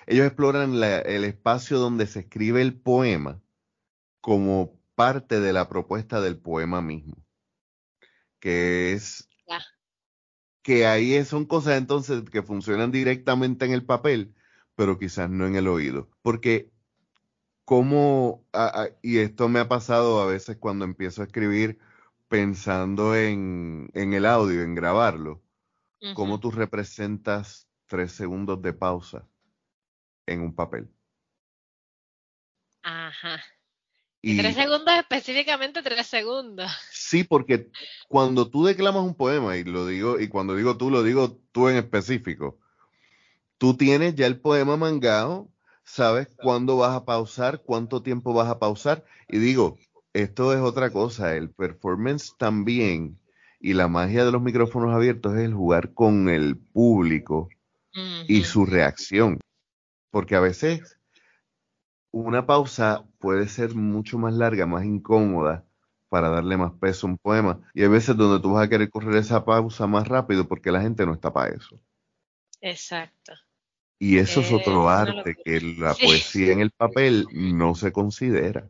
ellos 0.05 0.25
exploran 0.27 0.75
el 0.83 1.23
espacio 1.23 1.79
donde 1.79 2.07
se 2.07 2.21
escribe 2.21 2.61
el 2.61 2.75
poema 2.75 3.41
como 4.21 4.77
parte 4.95 5.39
de 5.39 5.53
la 5.53 5.69
propuesta 5.69 6.21
del 6.21 6.37
poema 6.37 6.81
mismo, 6.81 7.15
que 8.39 8.93
es 8.93 9.29
que 10.63 10.87
ahí 10.87 11.23
son 11.25 11.45
cosas 11.45 11.77
entonces 11.77 12.23
que 12.31 12.41
funcionan 12.41 12.91
directamente 12.91 13.65
en 13.65 13.73
el 13.73 13.85
papel, 13.85 14.33
pero 14.75 14.97
quizás 14.97 15.29
no 15.29 15.45
en 15.45 15.55
el 15.55 15.67
oído, 15.67 16.09
porque 16.23 16.71
como, 17.65 18.45
y 19.01 19.19
esto 19.19 19.49
me 19.49 19.59
ha 19.59 19.67
pasado 19.67 20.21
a 20.21 20.25
veces 20.25 20.57
cuando 20.57 20.85
empiezo 20.85 21.21
a 21.21 21.25
escribir 21.25 21.79
pensando 22.27 23.15
en, 23.15 23.89
en 23.93 24.13
el 24.13 24.25
audio, 24.25 24.63
en 24.63 24.75
grabarlo, 24.75 25.43
cómo 26.15 26.39
tú 26.39 26.51
representas 26.51 27.69
tres 27.87 28.11
segundos 28.11 28.61
de 28.61 28.73
pausa 28.73 29.27
en 30.25 30.41
un 30.41 30.55
papel. 30.55 30.89
Ajá. 32.83 33.41
Y, 34.25 34.37
tres 34.37 34.55
segundos 34.55 34.93
específicamente 34.97 35.83
tres 35.83 36.07
segundos. 36.07 36.71
Sí, 36.91 37.25
porque 37.25 37.69
cuando 38.07 38.49
tú 38.49 38.63
declamas 38.63 39.03
un 39.03 39.15
poema, 39.15 39.57
y 39.57 39.65
lo 39.65 39.85
digo, 39.85 40.17
y 40.17 40.29
cuando 40.29 40.55
digo 40.55 40.77
tú, 40.77 40.89
lo 40.89 41.03
digo 41.03 41.37
tú 41.51 41.67
en 41.67 41.75
específico, 41.75 42.57
tú 43.57 43.75
tienes 43.75 44.15
ya 44.15 44.25
el 44.25 44.39
poema 44.39 44.77
mangado, 44.77 45.49
sabes 45.83 46.29
cuándo 46.37 46.77
vas 46.77 46.95
a 46.95 47.03
pausar, 47.03 47.63
cuánto 47.63 48.01
tiempo 48.01 48.33
vas 48.33 48.47
a 48.47 48.59
pausar, 48.59 49.03
y 49.27 49.39
digo, 49.39 49.77
esto 50.13 50.53
es 50.53 50.61
otra 50.61 50.89
cosa, 50.89 51.35
el 51.35 51.49
performance 51.49 52.33
también, 52.37 53.19
y 53.59 53.73
la 53.73 53.89
magia 53.89 54.23
de 54.23 54.31
los 54.31 54.41
micrófonos 54.41 54.95
abiertos 54.95 55.35
es 55.35 55.41
el 55.41 55.53
jugar 55.53 55.93
con 55.93 56.29
el 56.29 56.55
público 56.55 57.49
y 58.29 58.45
su 58.45 58.65
reacción. 58.65 59.41
Porque 60.11 60.35
a 60.35 60.39
veces 60.39 60.97
una 62.13 62.45
pausa 62.45 63.03
puede 63.17 63.47
ser 63.47 63.73
mucho 63.73 64.19
más 64.19 64.33
larga, 64.33 64.67
más 64.67 64.85
incómoda 64.85 65.65
para 66.09 66.29
darle 66.29 66.57
más 66.57 66.71
peso 66.73 67.07
a 67.07 67.09
un 67.09 67.17
poema. 67.17 67.59
Y 67.73 67.81
hay 67.81 67.87
veces 67.87 68.15
donde 68.15 68.39
tú 68.41 68.53
vas 68.53 68.65
a 68.65 68.69
querer 68.69 68.89
correr 68.89 69.15
esa 69.15 69.43
pausa 69.43 69.87
más 69.87 70.07
rápido 70.07 70.47
porque 70.47 70.71
la 70.71 70.81
gente 70.81 71.05
no 71.07 71.13
está 71.13 71.33
para 71.33 71.55
eso. 71.55 71.79
Exacto. 72.61 73.33
Y 73.97 74.19
eso 74.19 74.41
es 74.41 74.51
otro 74.51 74.87
arte 74.89 75.35
que 75.43 75.59
la 75.59 75.95
poesía 76.01 76.53
en 76.53 76.59
el 76.59 76.69
papel 76.69 77.25
no 77.33 77.73
se 77.73 77.91
considera 77.91 78.69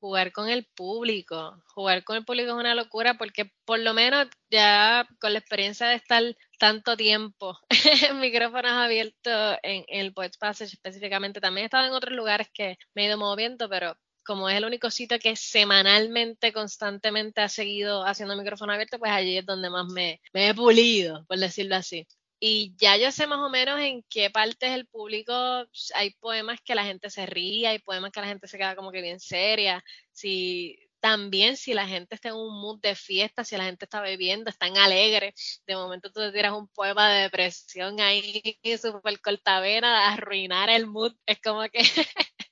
jugar 0.00 0.32
con 0.32 0.48
el 0.48 0.66
público. 0.66 1.62
Jugar 1.74 2.04
con 2.04 2.16
el 2.16 2.24
público 2.24 2.50
es 2.50 2.56
una 2.56 2.74
locura 2.74 3.14
porque 3.14 3.52
por 3.64 3.78
lo 3.78 3.94
menos 3.94 4.28
ya 4.50 5.06
con 5.20 5.32
la 5.32 5.38
experiencia 5.38 5.88
de 5.88 5.96
estar 5.96 6.22
tanto 6.58 6.96
tiempo 6.96 7.58
en 8.10 8.20
micrófonos 8.20 8.72
abiertos 8.72 9.56
en, 9.62 9.84
el 9.88 10.12
Poets 10.12 10.38
Passage 10.38 10.74
específicamente, 10.74 11.40
también 11.40 11.64
he 11.64 11.66
estado 11.66 11.86
en 11.86 11.92
otros 11.92 12.14
lugares 12.14 12.48
que 12.52 12.76
me 12.94 13.02
he 13.02 13.06
ido 13.06 13.18
moviendo, 13.18 13.68
pero 13.68 13.96
como 14.24 14.48
es 14.48 14.56
el 14.56 14.64
único 14.64 14.90
sitio 14.90 15.18
que 15.20 15.36
semanalmente, 15.36 16.52
constantemente 16.52 17.40
ha 17.42 17.48
seguido 17.48 18.04
haciendo 18.04 18.36
micrófono 18.36 18.72
abierto, 18.72 18.98
pues 18.98 19.12
allí 19.12 19.38
es 19.38 19.46
donde 19.46 19.70
más 19.70 19.86
me, 19.92 20.20
me 20.32 20.48
he 20.48 20.54
pulido, 20.54 21.24
por 21.26 21.38
decirlo 21.38 21.76
así. 21.76 22.06
Y 22.38 22.74
ya 22.76 22.96
yo 22.96 23.10
sé 23.12 23.26
más 23.26 23.38
o 23.38 23.48
menos 23.48 23.80
en 23.80 24.02
qué 24.10 24.30
partes 24.30 24.70
del 24.72 24.86
público 24.86 25.32
hay 25.94 26.10
poemas 26.20 26.60
que 26.62 26.74
la 26.74 26.84
gente 26.84 27.08
se 27.10 27.26
ríe, 27.26 27.66
hay 27.66 27.78
poemas 27.78 28.12
que 28.12 28.20
la 28.20 28.26
gente 28.28 28.46
se 28.46 28.58
queda 28.58 28.76
como 28.76 28.92
que 28.92 29.00
bien 29.00 29.20
seria. 29.20 29.82
Si 30.12 30.78
también 31.00 31.56
si 31.56 31.72
la 31.74 31.86
gente 31.86 32.14
está 32.14 32.30
en 32.30 32.34
un 32.36 32.60
mood 32.60 32.80
de 32.80 32.94
fiesta, 32.94 33.44
si 33.44 33.56
la 33.56 33.64
gente 33.64 33.84
está 33.84 34.00
bebiendo, 34.00 34.50
están 34.50 34.76
alegres, 34.76 35.62
de 35.66 35.76
momento 35.76 36.10
tú 36.10 36.20
te 36.20 36.32
tiras 36.32 36.52
un 36.52 36.68
poema 36.68 37.10
de 37.10 37.22
depresión 37.22 38.00
ahí, 38.00 38.42
súper 38.82 39.20
cortavena, 39.20 40.12
arruinar 40.12 40.68
el 40.70 40.86
mood. 40.86 41.14
Es 41.26 41.40
como 41.40 41.62
que 41.68 41.80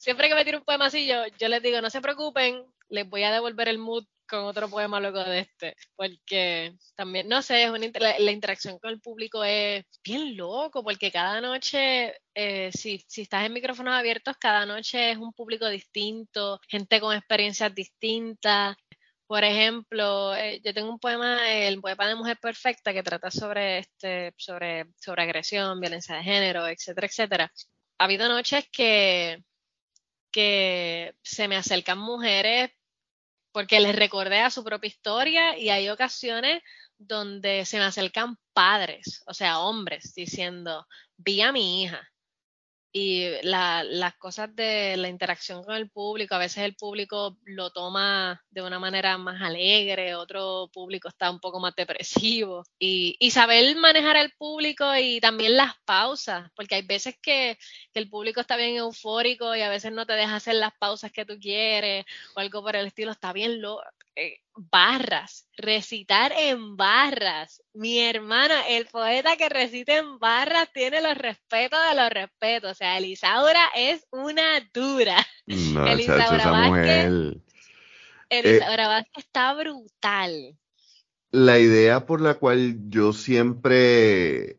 siempre 0.00 0.28
que 0.28 0.34
me 0.34 0.44
tiro 0.44 0.58
un 0.58 0.64
poema 0.64 0.86
así, 0.86 1.06
yo, 1.06 1.26
yo 1.38 1.48
les 1.48 1.62
digo, 1.62 1.80
no 1.80 1.90
se 1.90 2.00
preocupen, 2.00 2.64
les 2.88 3.08
voy 3.08 3.22
a 3.22 3.32
devolver 3.32 3.68
el 3.68 3.78
mood 3.78 4.06
con 4.30 4.44
otro 4.44 4.70
poema 4.70 5.00
luego 5.00 5.24
de 5.24 5.40
este, 5.40 5.76
porque 5.96 6.74
también, 6.94 7.28
no 7.28 7.42
sé, 7.42 7.64
es 7.64 7.70
una, 7.70 7.86
la, 8.18 8.30
interacción 8.30 8.78
con 8.78 8.90
el 8.90 9.00
público 9.00 9.42
es 9.44 9.84
bien 10.04 10.36
loco, 10.36 10.84
porque 10.84 11.10
cada 11.10 11.40
noche, 11.40 12.14
eh, 12.34 12.70
si, 12.72 13.04
si 13.08 13.22
estás 13.22 13.44
en 13.44 13.52
micrófonos 13.52 13.94
abiertos, 13.94 14.36
cada 14.38 14.64
noche 14.64 15.12
es 15.12 15.18
un 15.18 15.32
público 15.32 15.68
distinto, 15.68 16.60
gente 16.68 17.00
con 17.00 17.14
experiencias 17.16 17.74
distintas. 17.74 18.76
Por 19.26 19.44
ejemplo, 19.44 20.34
eh, 20.36 20.60
yo 20.64 20.74
tengo 20.74 20.90
un 20.90 20.98
poema, 21.00 21.50
el 21.52 21.80
poema 21.80 22.08
de 22.08 22.14
Mujer 22.16 22.38
Perfecta, 22.40 22.92
que 22.92 23.02
trata 23.02 23.30
sobre 23.30 23.78
este, 23.78 24.34
sobre, 24.36 24.86
sobre 24.96 25.22
agresión, 25.22 25.80
violencia 25.80 26.16
de 26.16 26.22
género, 26.24 26.66
etcétera, 26.68 27.06
etcétera. 27.06 27.52
Ha 27.98 28.04
habido 28.04 28.28
noches 28.28 28.68
que, 28.72 29.42
que 30.32 31.14
se 31.22 31.48
me 31.48 31.56
acercan 31.56 31.98
mujeres 31.98 32.70
porque 33.52 33.80
les 33.80 33.96
recordé 33.96 34.40
a 34.40 34.50
su 34.50 34.64
propia 34.64 34.88
historia 34.88 35.58
y 35.58 35.70
hay 35.70 35.88
ocasiones 35.88 36.62
donde 36.98 37.64
se 37.64 37.78
me 37.78 37.84
acercan 37.84 38.36
padres, 38.52 39.22
o 39.26 39.34
sea, 39.34 39.60
hombres, 39.60 40.14
diciendo, 40.14 40.86
vi 41.16 41.40
a 41.40 41.52
mi 41.52 41.82
hija 41.82 42.10
y 42.92 43.30
la, 43.42 43.84
las 43.84 44.16
cosas 44.16 44.54
de 44.54 44.96
la 44.96 45.08
interacción 45.08 45.62
con 45.62 45.76
el 45.76 45.90
público, 45.90 46.34
a 46.34 46.38
veces 46.38 46.64
el 46.64 46.74
público 46.74 47.38
lo 47.44 47.70
toma 47.70 48.42
de 48.50 48.62
una 48.62 48.78
manera 48.78 49.16
más 49.18 49.40
alegre, 49.42 50.14
otro 50.14 50.70
público 50.72 51.08
está 51.08 51.30
un 51.30 51.40
poco 51.40 51.60
más 51.60 51.74
depresivo. 51.76 52.64
Y, 52.78 53.16
y 53.20 53.30
saber 53.30 53.76
manejar 53.76 54.16
el 54.16 54.32
público 54.32 54.96
y 54.96 55.20
también 55.20 55.56
las 55.56 55.74
pausas, 55.84 56.50
porque 56.56 56.76
hay 56.76 56.82
veces 56.82 57.16
que, 57.20 57.58
el 57.94 58.08
público 58.08 58.40
está 58.40 58.56
bien 58.56 58.76
eufórico 58.76 59.54
y 59.54 59.62
a 59.62 59.68
veces 59.68 59.92
no 59.92 60.06
te 60.06 60.14
deja 60.14 60.36
hacer 60.36 60.54
las 60.54 60.72
pausas 60.78 61.12
que 61.12 61.24
tú 61.26 61.38
quieres 61.38 62.04
o 62.34 62.40
algo 62.40 62.62
por 62.62 62.76
el 62.76 62.86
estilo, 62.86 63.12
está 63.12 63.32
bien 63.32 63.60
loco. 63.60 63.82
Eh, 64.16 64.40
barras, 64.54 65.48
recitar 65.56 66.32
en 66.36 66.76
barras. 66.76 67.62
Mi 67.72 68.00
hermana, 68.00 68.66
el 68.68 68.86
poeta 68.86 69.36
que 69.36 69.48
recita 69.48 69.96
en 69.96 70.18
barras, 70.18 70.68
tiene 70.72 71.00
los 71.00 71.16
respetos 71.16 71.78
de 71.88 71.96
los 71.96 72.10
respetos. 72.10 72.72
O 72.72 72.74
sea, 72.74 72.98
Elisaura 72.98 73.70
es 73.74 74.06
una 74.10 74.60
dura. 74.72 75.16
No, 75.46 75.86
Elisaura 75.86 76.50
Vázquez, 76.50 77.40
Elisaura 78.28 78.98
eh, 78.98 79.04
está 79.16 79.54
brutal. 79.54 80.56
La 81.30 81.58
idea 81.58 82.06
por 82.06 82.20
la 82.20 82.34
cual 82.34 82.90
yo 82.90 83.12
siempre 83.12 84.58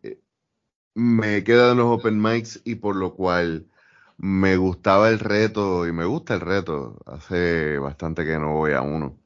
me 0.93 1.38
he 1.38 1.43
quedado 1.43 1.74
en 1.74 1.77
los 1.77 2.00
open 2.00 2.22
mics 2.22 2.62
y 2.63 2.75
por 2.75 2.96
lo 2.96 3.13
cual 3.13 3.67
me 4.17 4.55
gustaba 4.55 5.10
el 5.10 5.20
reto 5.20 5.88
y 5.88 5.91
me 5.91 6.05
gusta 6.05 6.36
el 6.36 6.41
reto. 6.41 6.98
Hace 7.05 7.77
bastante 7.77 8.25
que 8.25 8.38
no 8.38 8.53
voy 8.53 8.74
a 8.74 8.81
uno. 8.81 9.21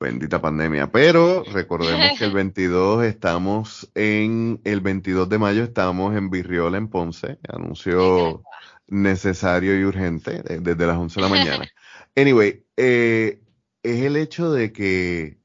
Bendita 0.00 0.40
pandemia. 0.40 0.92
Pero 0.92 1.42
recordemos 1.44 2.18
que 2.18 2.24
el 2.24 2.32
22 2.34 3.04
estamos 3.04 3.90
en, 3.94 4.60
el 4.64 4.80
22 4.80 5.28
de 5.28 5.38
mayo 5.38 5.64
estamos 5.64 6.16
en 6.16 6.30
Virriola, 6.30 6.78
en 6.78 6.88
Ponce. 6.88 7.38
Anuncio 7.48 8.42
necesario 8.86 9.78
y 9.78 9.84
urgente 9.84 10.42
desde 10.42 10.86
las 10.86 10.96
11 10.96 11.14
de 11.14 11.22
la 11.22 11.28
mañana. 11.28 11.68
Anyway, 12.16 12.64
eh, 12.76 13.40
es 13.82 14.02
el 14.02 14.16
hecho 14.16 14.50
de 14.52 14.72
que 14.72 15.38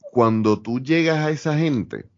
cuando 0.00 0.62
tú 0.62 0.80
llegas 0.80 1.18
a 1.18 1.30
esa 1.30 1.58
gente, 1.58 2.08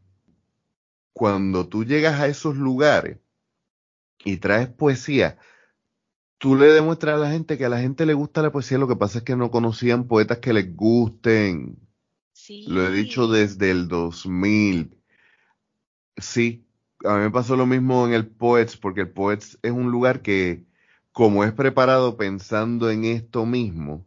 cuando 1.13 1.69
tú 1.69 1.85
llegas 1.85 2.21
a 2.21 2.29
esos 2.29 2.57
lugares 2.57 3.19
y 4.25 4.37
traes 4.37 4.69
poesía, 4.69 5.37
tú 6.39 6.57
le 6.57 6.67
demuestras 6.67 7.17
a 7.17 7.19
la 7.19 7.31
gente 7.31 7.59
que 7.59 7.65
a 7.65 7.69
la 7.69 7.81
gente 7.81 8.07
le 8.07 8.15
gusta 8.15 8.43
la 8.43 8.53
poesía, 8.53 8.79
lo 8.79 8.89
que 8.89 8.97
pasa 8.97 9.19
es 9.19 9.25
que 9.25 9.37
no 9.37 9.51
conocían 9.51 10.07
poetas 10.07 10.39
que 10.39 10.53
les 10.53 10.75
gusten. 10.75 11.79
Lo 12.67 12.87
he 12.87 12.93
dicho 12.93 13.27
desde 13.29 13.71
el 13.71 13.89
2000. 13.89 14.97
Sí, 16.17 16.67
a 17.05 17.15
mí 17.15 17.21
me 17.23 17.31
pasó 17.31 17.57
lo 17.57 17.67
mismo 17.67 18.07
en 18.07 18.15
el 18.15 18.27
Poets, 18.27 18.77
porque 18.77 19.03
el 19.03 19.11
Poets 19.11 19.59
es 19.63 19.73
un 19.73 19.91
lugar 19.91 20.23
que, 20.23 20.65
como 21.13 21.45
es 21.45 21.53
preparado 21.53 22.17
pensando 22.17 22.91
en 22.91 23.05
esto 23.05 23.45
mismo, 23.45 24.07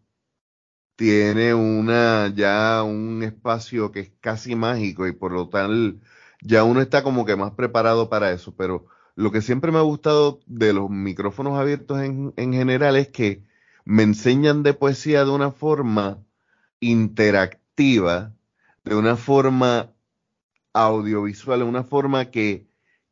tiene 0.96 1.54
una 1.54 2.34
ya 2.34 2.84
un 2.84 3.24
espacio 3.24 3.92
que 3.92 4.02
es 4.02 4.12
casi 4.20 4.56
mágico 4.56 5.08
y 5.08 5.12
por 5.14 5.32
lo 5.32 5.50
tal 5.50 6.00
ya 6.42 6.64
uno 6.64 6.82
está 6.82 7.04
como 7.04 7.26
que 7.26 7.36
más 7.36 7.52
preparado 7.52 8.10
para 8.10 8.32
eso, 8.32 8.56
pero 8.56 8.86
lo 9.22 9.32
que 9.32 9.42
siempre 9.42 9.72
me 9.72 9.78
ha 9.78 9.82
gustado 9.82 10.42
de 10.48 10.74
los 10.74 10.90
micrófonos 10.90 11.58
abiertos 11.60 12.02
en, 12.02 12.34
en 12.38 12.54
general 12.54 12.96
es 12.96 13.10
que 13.10 13.44
me 13.86 14.04
enseñan 14.04 14.64
de 14.64 14.74
poesía 14.74 15.24
de 15.26 15.32
una 15.32 15.52
forma 15.52 16.24
interactiva, 16.80 18.34
de 18.84 18.96
una 18.96 19.16
forma 19.16 19.94
audiovisual, 20.74 21.60
de 21.60 21.66
una 21.66 21.84
forma 21.84 22.32
que, 22.32 22.68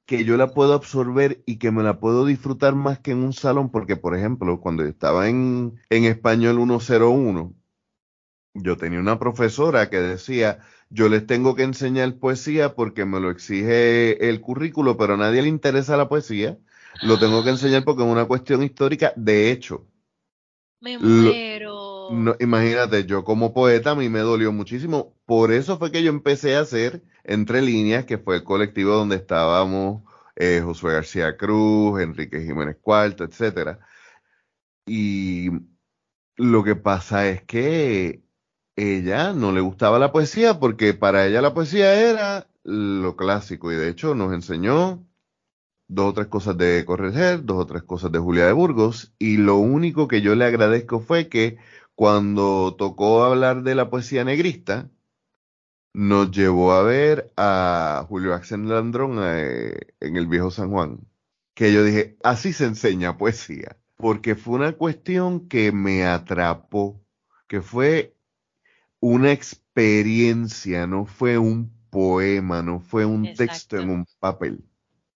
que 0.05 0.25
yo 0.25 0.37
la 0.37 0.53
puedo 0.53 0.73
absorber 0.73 1.43
y 1.45 1.57
que 1.57 1.71
me 1.71 1.83
la 1.83 1.99
puedo 1.99 2.25
disfrutar 2.25 2.73
más 2.75 2.99
que 2.99 3.11
en 3.11 3.19
un 3.19 3.33
salón, 3.33 3.69
porque 3.69 3.95
por 3.95 4.15
ejemplo, 4.17 4.59
cuando 4.61 4.83
estaba 4.83 5.29
en, 5.29 5.79
en 5.89 6.05
español 6.05 6.57
101, 6.57 7.53
yo 8.61 8.77
tenía 8.77 8.99
una 8.99 9.19
profesora 9.19 9.89
que 9.89 9.97
decía, 9.97 10.59
yo 10.89 11.09
les 11.09 11.25
tengo 11.25 11.55
que 11.55 11.63
enseñar 11.63 12.15
poesía 12.15 12.75
porque 12.75 13.05
me 13.05 13.19
lo 13.19 13.29
exige 13.29 14.29
el 14.29 14.41
currículo, 14.41 14.97
pero 14.97 15.13
a 15.13 15.17
nadie 15.17 15.41
le 15.41 15.49
interesa 15.49 15.97
la 15.97 16.09
poesía. 16.09 16.57
Lo 17.03 17.19
tengo 17.19 17.43
que 17.43 17.51
enseñar 17.51 17.83
porque 17.83 18.03
es 18.03 18.09
una 18.09 18.25
cuestión 18.25 18.63
histórica. 18.63 19.13
De 19.15 19.51
hecho, 19.51 19.87
me 20.81 20.97
muero. 20.97 22.35
imagínate, 22.39 23.05
yo 23.05 23.23
como 23.23 23.53
poeta 23.53 23.91
a 23.91 23.95
mí 23.95 24.09
me 24.09 24.19
dolió 24.19 24.51
muchísimo. 24.51 25.15
Por 25.25 25.51
eso 25.51 25.77
fue 25.77 25.91
que 25.91 26.03
yo 26.03 26.09
empecé 26.09 26.55
a 26.55 26.61
hacer 26.61 27.03
Entre 27.23 27.61
Líneas, 27.61 28.05
que 28.05 28.17
fue 28.17 28.37
el 28.37 28.43
colectivo 28.43 28.93
donde 28.93 29.17
estábamos 29.17 30.03
eh, 30.35 30.61
Josué 30.63 30.93
García 30.93 31.37
Cruz, 31.37 32.01
Enrique 32.01 32.41
Jiménez 32.41 32.77
Cuarto, 32.81 33.23
etcétera. 33.25 33.79
Y 34.85 35.49
lo 36.37 36.63
que 36.63 36.75
pasa 36.75 37.27
es 37.27 37.43
que 37.43 38.23
ella 38.79 39.33
no 39.33 39.51
le 39.51 39.61
gustaba 39.61 39.99
la 39.99 40.11
poesía 40.11 40.59
porque 40.59 40.93
para 40.93 41.25
ella 41.27 41.41
la 41.41 41.53
poesía 41.53 41.93
era 41.95 42.47
lo 42.63 43.15
clásico 43.15 43.71
y 43.71 43.75
de 43.75 43.89
hecho 43.89 44.15
nos 44.15 44.33
enseñó 44.33 45.05
dos 45.87 46.11
o 46.11 46.13
tres 46.13 46.27
cosas 46.27 46.57
de 46.57 46.85
Correger, 46.85 47.43
dos 47.43 47.57
o 47.57 47.65
tres 47.65 47.83
cosas 47.83 48.11
de 48.11 48.19
Julia 48.19 48.45
de 48.45 48.53
Burgos 48.53 49.13
y 49.19 49.37
lo 49.37 49.57
único 49.57 50.07
que 50.07 50.21
yo 50.21 50.35
le 50.35 50.45
agradezco 50.45 51.01
fue 51.01 51.27
que 51.27 51.57
cuando 51.95 52.75
tocó 52.77 53.23
hablar 53.23 53.63
de 53.63 53.75
la 53.75 53.89
poesía 53.89 54.23
negrista, 54.23 54.89
nos 55.93 56.31
llevó 56.31 56.71
a 56.71 56.83
ver 56.83 57.33
a 57.35 58.05
Julio 58.07 58.33
Axel 58.33 58.69
Landrón 58.69 59.19
eh, 59.21 59.75
en 59.99 60.15
el 60.15 60.27
viejo 60.27 60.51
San 60.51 60.69
Juan, 60.69 60.99
que 61.53 61.73
yo 61.73 61.83
dije, 61.83 62.17
así 62.23 62.53
se 62.53 62.65
enseña 62.65 63.17
poesía, 63.17 63.77
porque 63.97 64.35
fue 64.35 64.55
una 64.55 64.73
cuestión 64.73 65.49
que 65.49 65.73
me 65.73 66.05
atrapó, 66.05 67.01
que 67.47 67.61
fue 67.61 68.15
una 68.99 69.31
experiencia, 69.31 70.87
no 70.87 71.05
fue 71.05 71.37
un 71.37 71.71
poema, 71.89 72.61
no 72.61 72.79
fue 72.79 73.05
un 73.05 73.33
texto 73.33 73.77
en 73.77 73.89
un 73.89 74.05
papel. 74.19 74.63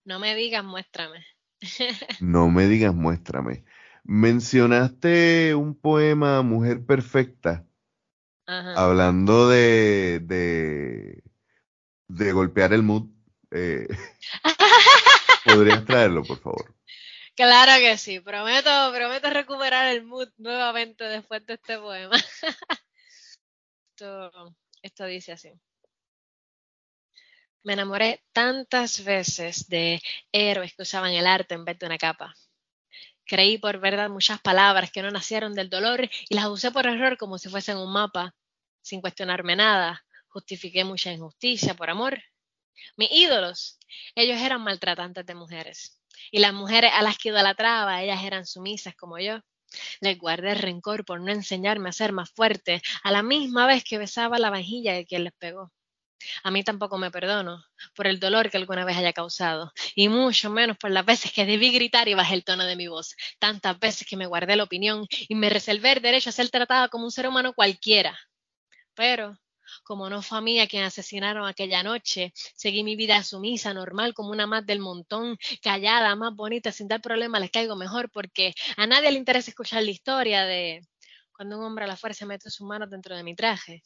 No 0.05 0.19
me 0.19 0.35
digas, 0.35 0.63
muéstrame. 0.63 1.25
no 2.19 2.49
me 2.49 2.67
digas, 2.67 2.93
muéstrame. 2.93 3.63
Mencionaste 4.03 5.55
un 5.55 5.79
poema, 5.79 6.41
Mujer 6.41 6.85
Perfecta, 6.85 7.65
hablando 8.45 9.47
de, 9.47 10.19
de, 10.19 11.23
de, 12.09 12.31
golpear 12.33 12.73
el 12.73 12.83
mood. 12.83 13.09
Eh, 13.51 13.87
¿Podrías 15.45 15.85
traerlo, 15.85 16.23
por 16.23 16.39
favor? 16.39 16.75
Claro 17.35 17.71
que 17.79 17.97
sí, 17.97 18.19
prometo, 18.19 18.69
prometo 18.93 19.29
recuperar 19.29 19.87
el 19.87 20.03
mood 20.03 20.29
nuevamente 20.37 21.05
después 21.05 21.45
de 21.45 21.53
este 21.53 21.79
poema. 21.79 22.15
Esto, 23.95 25.05
dice 25.05 25.33
así. 25.33 25.51
Me 27.63 27.73
enamoré 27.73 28.23
tantas 28.33 29.03
veces 29.03 29.67
de 29.67 30.01
héroes 30.31 30.73
que 30.75 30.81
usaban 30.81 31.13
el 31.13 31.27
arte 31.27 31.53
en 31.53 31.63
vez 31.63 31.77
de 31.79 31.85
una 31.85 31.97
capa. 31.97 32.33
Creí 33.25 33.57
por 33.57 33.79
verdad 33.79 34.09
muchas 34.09 34.41
palabras 34.41 34.91
que 34.91 35.01
no 35.01 35.11
nacieron 35.11 35.53
del 35.53 35.69
dolor 35.69 36.09
y 36.29 36.35
las 36.35 36.47
usé 36.47 36.71
por 36.71 36.87
error 36.87 37.17
como 37.17 37.37
si 37.37 37.49
fuesen 37.49 37.77
un 37.77 37.93
mapa, 37.93 38.35
sin 38.81 38.99
cuestionarme 38.99 39.55
nada. 39.55 40.03
Justifiqué 40.27 40.83
mucha 40.83 41.11
injusticia 41.11 41.75
por 41.75 41.89
amor. 41.89 42.19
Mis 42.97 43.11
ídolos, 43.11 43.77
ellos 44.15 44.41
eran 44.41 44.61
maltratantes 44.63 45.25
de 45.25 45.35
mujeres. 45.35 46.01
Y 46.31 46.39
las 46.39 46.53
mujeres 46.53 46.91
a 46.93 47.03
las 47.03 47.17
que 47.17 47.29
idolatraba, 47.29 48.01
ellas 48.01 48.23
eran 48.23 48.45
sumisas 48.45 48.95
como 48.95 49.19
yo. 49.19 49.39
Le 50.01 50.15
guardé 50.15 50.55
rencor 50.55 51.05
por 51.05 51.21
no 51.21 51.31
enseñarme 51.31 51.89
a 51.89 51.93
ser 51.93 52.11
más 52.11 52.29
fuerte 52.31 52.81
a 53.03 53.11
la 53.11 53.23
misma 53.23 53.67
vez 53.67 53.83
que 53.83 53.97
besaba 53.97 54.39
la 54.39 54.49
vajilla 54.49 54.93
de 54.93 55.05
quien 55.05 55.23
les 55.23 55.33
pegó. 55.33 55.71
A 56.43 56.51
mí 56.51 56.63
tampoco 56.63 56.97
me 56.97 57.11
perdono 57.11 57.63
por 57.95 58.07
el 58.07 58.19
dolor 58.19 58.49
que 58.49 58.57
alguna 58.57 58.85
vez 58.85 58.97
haya 58.97 59.13
causado, 59.13 59.71
y 59.95 60.07
mucho 60.07 60.49
menos 60.49 60.77
por 60.77 60.91
las 60.91 61.05
veces 61.05 61.31
que 61.31 61.45
debí 61.45 61.71
gritar 61.71 62.07
y 62.07 62.13
bajé 62.13 62.35
el 62.35 62.45
tono 62.45 62.65
de 62.65 62.75
mi 62.75 62.87
voz, 62.87 63.15
tantas 63.39 63.77
veces 63.79 64.07
que 64.07 64.17
me 64.17 64.25
guardé 64.25 64.55
la 64.55 64.63
opinión 64.63 65.05
y 65.09 65.35
me 65.35 65.49
reservé 65.49 65.93
el 65.93 66.01
derecho 66.01 66.29
a 66.29 66.33
ser 66.33 66.49
tratada 66.49 66.87
como 66.89 67.05
un 67.05 67.11
ser 67.11 67.27
humano 67.27 67.53
cualquiera. 67.53 68.17
Pero 68.95 69.37
como 69.83 70.09
no 70.09 70.21
fue 70.21 70.37
a 70.37 70.41
mí 70.41 70.59
a 70.59 70.67
quien 70.67 70.83
asesinaron 70.83 71.47
aquella 71.47 71.83
noche, 71.83 72.33
seguí 72.55 72.83
mi 72.83 72.95
vida 72.95 73.23
sumisa, 73.23 73.73
normal, 73.73 74.13
como 74.13 74.29
una 74.31 74.47
más 74.47 74.65
del 74.65 74.79
montón, 74.79 75.37
callada, 75.61 76.15
más 76.15 76.35
bonita, 76.35 76.71
sin 76.71 76.87
dar 76.87 77.01
problema, 77.01 77.39
les 77.39 77.51
caigo 77.51 77.75
mejor, 77.75 78.09
porque 78.11 78.53
a 78.77 78.87
nadie 78.87 79.11
le 79.11 79.17
interesa 79.17 79.51
escuchar 79.51 79.83
la 79.83 79.91
historia 79.91 80.45
de 80.45 80.81
cuando 81.35 81.57
un 81.57 81.65
hombre 81.65 81.85
a 81.85 81.87
la 81.87 81.97
fuerza 81.97 82.25
mete 82.25 82.49
sus 82.49 82.65
manos 82.67 82.89
dentro 82.89 83.15
de 83.15 83.23
mi 83.23 83.35
traje. 83.35 83.81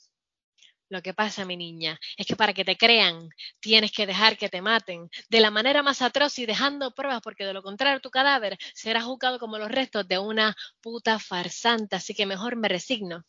Lo 0.90 1.02
que 1.02 1.14
pasa, 1.14 1.44
mi 1.44 1.58
niña, 1.58 2.00
es 2.16 2.26
que 2.26 2.38
para 2.38 2.54
que 2.54 2.64
te 2.64 2.78
crean, 2.78 3.30
tienes 3.60 3.92
que 3.92 4.06
dejar 4.06 4.38
que 4.38 4.48
te 4.48 4.62
maten 4.62 5.10
de 5.30 5.42
la 5.42 5.52
manera 5.52 5.84
más 5.84 6.02
atroz 6.02 6.40
y 6.40 6.46
dejando 6.46 6.94
pruebas, 6.94 7.22
porque 7.22 7.46
de 7.46 7.54
lo 7.54 7.62
contrario 7.62 8.00
tu 8.00 8.10
cadáver 8.10 8.58
será 8.74 9.02
juzgado 9.02 9.38
como 9.38 9.58
los 9.58 9.70
restos 9.70 10.08
de 10.08 10.18
una 10.18 10.56
puta 10.82 11.20
farsanta, 11.20 11.98
así 11.98 12.14
que 12.14 12.26
mejor 12.26 12.56
me 12.56 12.70
resigno 12.70 13.26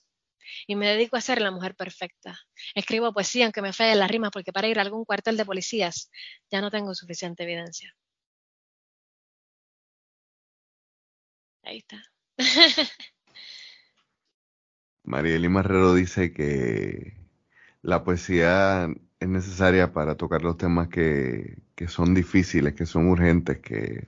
y 0.67 0.77
me 0.77 0.89
dedico 0.89 1.17
a 1.17 1.21
ser 1.21 1.41
la 1.41 1.51
mujer 1.51 1.75
perfecta. 1.75 2.39
Escribo 2.75 3.13
poesía 3.13 3.45
aunque 3.47 3.63
me 3.63 3.73
fallen 3.73 3.99
las 3.99 4.11
rimas 4.11 4.31
porque 4.33 4.53
para 4.53 4.69
ir 4.69 4.79
a 4.79 4.83
algún 4.83 5.05
cuartel 5.05 5.37
de 5.37 5.45
policías 5.45 6.11
ya 6.51 6.61
no 6.61 6.71
tengo 6.71 6.95
suficiente 6.95 7.45
evidencia. 7.45 7.95
Ahí 11.63 11.79
está. 11.79 12.03
Marieli 15.05 15.49
Marrero 15.49 15.95
dice 15.95 16.33
que 16.33 17.17
la 17.83 18.05
poesía 18.05 18.89
es 19.21 19.29
necesaria 19.29 19.93
para 19.93 20.17
tocar 20.17 20.43
los 20.43 20.57
temas 20.57 20.89
que, 20.89 21.59
que 21.75 21.89
son 21.89 22.15
difíciles, 22.15 22.75
que 22.75 22.87
son 22.87 23.09
urgentes, 23.09 23.59
que, 23.59 24.07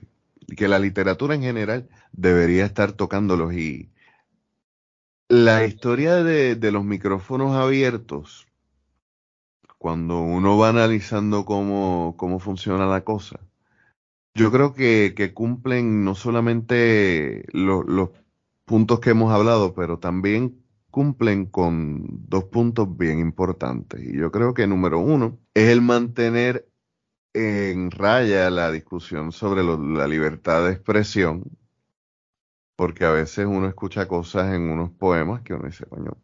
que 0.55 0.67
la 0.67 0.79
literatura 0.79 1.35
en 1.35 1.41
general 1.41 1.89
debería 2.11 2.65
estar 2.65 2.93
tocándolos 2.93 3.53
y, 3.53 3.91
la 5.31 5.65
historia 5.65 6.25
de, 6.25 6.71
los 6.73 6.83
micrófonos 6.83 7.55
abiertos, 7.55 8.49
cuando 9.77 10.19
uno 10.19 10.57
va 10.57 10.69
analizando 10.69 11.45
cómo, 11.45 12.39
funciona 12.41 12.85
la 12.85 13.05
cosa, 13.05 13.39
yo 14.35 14.51
creo 14.51 14.73
que, 14.73 15.31
cumplen 15.33 16.03
no 16.03 16.15
solamente 16.15 17.45
los 17.53 18.09
puntos 18.65 18.99
que 18.99 19.11
hemos 19.11 19.31
hablado, 19.31 19.73
pero 19.73 19.99
también 19.99 20.65
cumplen 20.89 21.45
con 21.45 22.27
dos 22.27 22.43
puntos 22.45 22.97
bien 22.97 23.19
importantes. 23.19 24.03
Y 24.03 24.17
yo 24.17 24.31
creo 24.31 24.53
que 24.53 24.67
número 24.67 24.99
uno 24.99 25.39
es 25.53 25.69
el 25.69 25.81
mantener 25.81 26.67
en 27.33 27.89
raya 27.91 28.49
la 28.49 28.69
discusión 28.69 29.31
sobre 29.31 29.63
la 29.63 30.07
libertad 30.09 30.65
de 30.65 30.73
expresión, 30.73 31.45
porque 32.81 33.05
a 33.05 33.11
veces 33.11 33.45
uno 33.45 33.67
escucha 33.67 34.07
cosas 34.07 34.55
en 34.55 34.63
unos 34.71 34.89
poemas 34.89 35.43
que 35.43 35.53
uno 35.53 35.67
dice, 35.67 35.85
coño, 35.85 36.17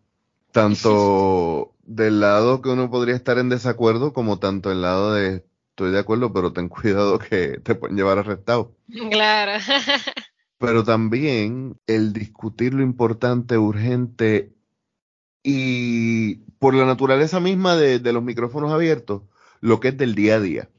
tanto 0.52 1.76
del 1.84 2.20
lado 2.20 2.64
que 2.64 2.70
uno 2.70 2.90
podría 2.90 3.14
estar 3.14 3.38
en 3.38 3.50
desacuerdo 3.50 4.12
como 4.12 4.40
tanto 4.40 4.72
el 4.72 4.82
lado 4.82 5.14
de 5.14 5.46
estoy 5.70 5.92
de 5.92 6.00
acuerdo, 6.00 6.34
pero 6.34 6.54
ten 6.54 6.68
cuidado 6.68 7.20
que 7.20 7.60
te 7.60 7.76
pueden 7.76 7.96
llevar 7.96 8.18
arrestado. 8.18 8.72
Claro. 9.12 9.64
pero 10.58 10.84
también 10.84 11.80
el 11.86 12.12
discutir 12.12 12.74
lo 12.74 12.82
importante, 12.82 13.60
urgente 13.60 14.52
y 15.44 16.38
por 16.58 16.74
la 16.74 16.88
naturaleza 16.88 17.40
misma 17.40 17.76
de, 17.76 18.00
los 18.12 18.24
micrófonos 18.24 18.72
abiertos, 18.72 19.22
lo 19.62 19.80
que 19.80 19.90
es 19.90 19.98
del 20.00 20.16
día 20.16 20.38
a 20.38 20.40
día. 20.40 20.70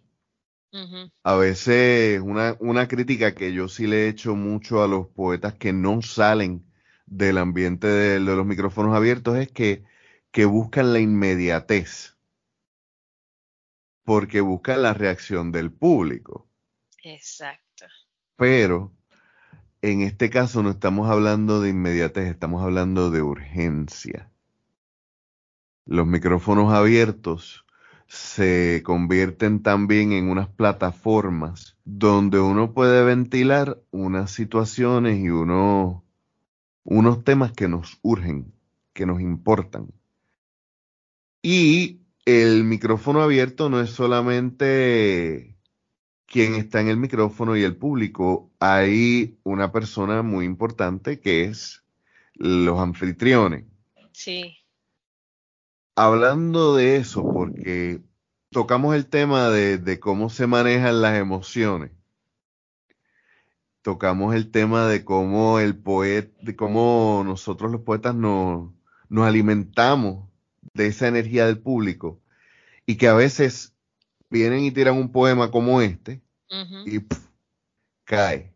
A 1.22 1.34
veces 1.34 2.20
una, 2.20 2.56
una 2.60 2.88
crítica 2.88 3.34
que 3.34 3.52
yo 3.52 3.68
sí 3.68 3.86
le 3.86 4.04
he 4.04 4.08
hecho 4.08 4.34
mucho 4.34 4.82
a 4.82 4.88
los 4.88 5.06
poetas 5.08 5.54
que 5.54 5.72
no 5.72 6.02
salen 6.02 6.66
del 7.06 7.38
ambiente 7.38 7.86
de, 7.86 8.20
los 8.20 8.44
micrófonos 8.44 8.94
abiertos 8.94 9.38
es 9.38 9.50
que, 9.50 9.84
que 10.30 10.44
buscan 10.44 10.92
la 10.92 11.00
inmediatez, 11.00 12.16
porque 14.04 14.40
buscan 14.40 14.82
la 14.82 14.92
reacción 14.92 15.52
del 15.52 15.72
público. 15.72 16.48
Exacto. 17.02 17.86
Pero 18.36 18.92
en 19.80 20.02
este 20.02 20.28
caso 20.28 20.62
no 20.62 20.70
estamos 20.70 21.08
hablando 21.08 21.60
de 21.60 21.70
inmediatez, 21.70 22.28
estamos 22.28 22.62
hablando 22.62 23.10
de 23.10 23.22
urgencia. 23.22 24.30
Los 25.86 26.06
micrófonos 26.06 26.74
abiertos 26.74 27.64
se 28.08 28.82
convierten 28.84 29.62
también 29.62 30.12
en 30.12 30.30
unas 30.30 30.48
plataformas 30.48 31.76
donde 31.84 32.40
uno 32.40 32.72
puede 32.72 33.04
ventilar 33.04 33.82
unas 33.90 34.30
situaciones 34.30 35.18
y 35.18 35.28
unos, 35.28 36.02
temas 37.24 37.52
que 37.52 37.68
nos 37.68 37.98
urgen, 38.02 38.54
que 38.94 39.04
nos 39.04 39.20
importan. 39.20 39.92
Y 41.42 42.00
el 42.24 42.64
micrófono 42.64 43.20
abierto 43.20 43.68
no 43.68 43.80
es 43.80 43.90
solamente 43.90 45.54
quien 46.26 46.54
está 46.54 46.80
en 46.80 46.88
el 46.88 46.96
micrófono 46.96 47.56
y 47.56 47.62
el 47.62 47.76
público. 47.76 48.50
Hay 48.58 49.38
una 49.44 49.70
persona 49.70 50.22
muy 50.22 50.46
importante 50.46 51.20
que 51.20 51.44
es 51.44 51.84
los 52.34 52.78
anfitriones. 52.80 53.64
Sí 54.12 54.57
hablando 55.98 56.76
de 56.76 56.96
eso, 56.96 57.28
porque 57.28 58.00
tocamos 58.50 58.94
el 58.94 59.06
tema 59.06 59.50
de, 59.50 59.98
cómo 59.98 60.30
se 60.30 60.46
manejan 60.46 61.02
las 61.02 61.18
emociones. 61.18 61.90
Tocamos 63.82 64.36
el 64.36 64.52
tema 64.52 64.86
de 64.86 65.04
cómo 65.04 65.58
el 65.58 65.76
poeta, 65.76 66.32
de 66.40 66.54
cómo 66.54 67.24
nosotros 67.24 67.72
los 67.72 67.80
poetas 67.80 68.14
nos, 68.14 68.70
nos 69.08 69.26
alimentamos 69.26 70.28
de 70.72 70.86
esa 70.86 71.08
energía 71.08 71.46
del 71.46 71.58
público 71.58 72.20
y 72.86 72.96
que 72.96 73.08
a 73.08 73.14
veces 73.14 73.74
vienen 74.30 74.60
y 74.60 74.70
tiran 74.70 74.94
un 74.94 75.10
poema 75.10 75.50
como 75.50 75.80
este 75.80 76.22
y 76.86 77.00
cae. 78.04 78.54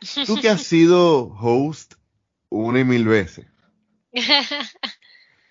Tú 0.26 0.36
que 0.40 0.48
has 0.48 0.62
sido 0.62 1.28
host 1.28 1.94
una 2.48 2.80
y 2.80 2.84
mil 2.84 3.06
veces, 3.06 3.46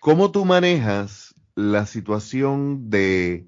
¿Cómo 0.02 0.32
tú 0.32 0.46
manejas 0.46 1.36
la 1.54 1.86
situación 1.86 2.90
de 2.90 3.48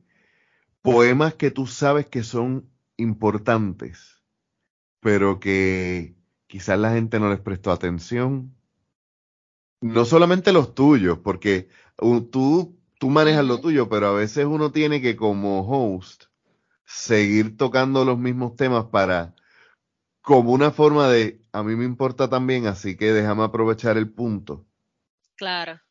poemas 0.84 1.34
que 1.34 1.50
tú 1.50 1.66
sabes 1.66 2.06
que 2.06 2.22
son 2.22 2.70
importantes, 2.96 4.22
pero 5.00 5.40
que 5.40 6.16
quizás 6.46 6.78
la 6.78 6.92
gente 6.92 7.20
no 7.20 7.32
les 7.32 7.40
prestó 7.40 7.72
atención? 7.72 8.56
No 9.82 10.06
solamente 10.06 10.54
los 10.54 10.76
tuyos, 10.76 11.18
porque 11.18 11.70
tú, 12.30 12.78
tú 13.00 13.10
manejas 13.10 13.46
lo 13.46 13.60
tuyo, 13.60 13.90
pero 13.90 14.10
a 14.10 14.14
veces 14.14 14.46
uno 14.46 14.72
tiene 14.72 15.02
que 15.02 15.16
como 15.16 15.68
host 15.68 16.26
seguir 16.86 17.58
tocando 17.58 18.06
los 18.06 18.20
mismos 18.20 18.56
temas 18.56 18.86
para 18.92 19.34
como 20.22 20.52
una 20.52 20.70
forma 20.70 21.08
de 21.10 21.42
a 21.52 21.64
mí 21.64 21.76
me 21.76 21.86
importa 21.86 22.30
también, 22.30 22.68
así 22.68 22.96
que 22.96 23.12
déjame 23.12 23.42
aprovechar 23.42 23.98
el 23.98 24.14
punto. 24.14 24.68
Claro. 25.36 25.82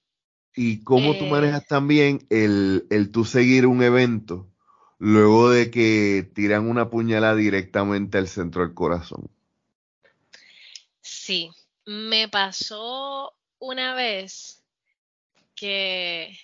¿Y 0.55 0.85
cómo 0.85 1.17
tú 1.17 1.25
eh. 1.25 1.31
manejas 1.31 1.67
también 1.67 2.27
el, 2.31 2.87
el 2.91 3.11
tú 3.11 3.25
seguir 3.25 3.67
un 3.67 3.83
evento 3.83 4.49
luego 4.99 5.51
de 5.51 5.71
que 5.71 6.31
tiran 6.35 6.69
una 6.69 6.91
puñalada 6.91 7.35
directamente 7.35 8.19
al 8.19 8.29
centro 8.29 8.63
del 8.63 8.75
corazón? 8.75 9.31
Sí, 11.01 11.51
me 11.87 12.29
pasó 12.29 13.35
una 13.59 13.95
vez 13.95 14.63
que 15.55 16.39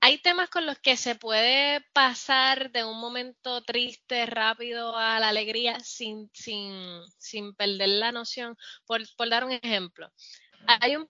hay 0.00 0.18
temas 0.18 0.48
con 0.48 0.64
los 0.64 0.78
que 0.78 0.96
se 0.96 1.16
puede 1.16 1.84
pasar 1.92 2.70
de 2.70 2.84
un 2.84 3.00
momento 3.00 3.62
triste 3.62 4.26
rápido 4.26 4.96
a 4.96 5.18
la 5.18 5.28
alegría 5.28 5.78
sin, 5.80 6.30
sin, 6.32 6.72
sin 7.18 7.54
perder 7.54 7.88
la 7.88 8.12
noción. 8.12 8.56
Por, 8.86 9.02
por 9.16 9.28
dar 9.28 9.44
un 9.44 9.52
ejemplo, 9.52 10.10
hay 10.66 10.96
un 10.96 11.08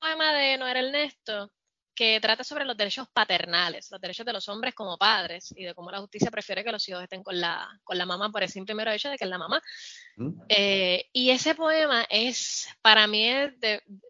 poema 0.00 0.32
de 0.34 0.58
Noel 0.58 0.76
Ernesto 0.76 1.50
que 1.94 2.18
trata 2.20 2.42
sobre 2.42 2.64
los 2.64 2.76
derechos 2.76 3.08
paternales, 3.12 3.88
los 3.90 4.00
derechos 4.00 4.26
de 4.26 4.32
los 4.32 4.48
hombres 4.48 4.74
como 4.74 4.98
padres 4.98 5.54
y 5.56 5.64
de 5.64 5.74
cómo 5.74 5.90
la 5.90 6.00
justicia 6.00 6.30
prefiere 6.30 6.64
que 6.64 6.72
los 6.72 6.88
hijos 6.88 7.02
estén 7.02 7.22
con 7.22 7.40
la, 7.40 7.68
con 7.84 7.96
la 7.96 8.04
mamá 8.04 8.30
por 8.32 8.42
el 8.42 8.48
simple 8.48 8.74
mero 8.74 8.90
hecho 8.90 9.10
de 9.10 9.16
que 9.16 9.24
es 9.24 9.30
la 9.30 9.38
mamá. 9.38 9.62
¿Mm? 10.16 10.30
Eh, 10.48 11.08
y 11.12 11.30
ese 11.30 11.54
poema 11.54 12.04
es, 12.10 12.68
para 12.82 13.06
mí, 13.06 13.28
es 13.28 13.52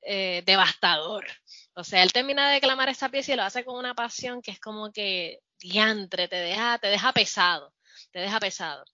eh, 0.02 0.42
devastador. 0.46 1.26
O 1.74 1.84
sea, 1.84 2.02
él 2.02 2.12
termina 2.12 2.48
de 2.48 2.54
declamar 2.54 2.88
esa 2.88 3.10
pieza 3.10 3.32
y 3.32 3.36
lo 3.36 3.42
hace 3.42 3.64
con 3.64 3.76
una 3.76 3.94
pasión 3.94 4.40
que 4.40 4.52
es 4.52 4.60
como 4.60 4.90
que 4.90 5.40
diantre, 5.58 6.28
te 6.28 6.36
deja, 6.36 6.78
te 6.78 6.88
deja 6.88 7.12
pesado, 7.12 7.74
te 8.12 8.20
deja 8.20 8.40
pesado. 8.40 8.84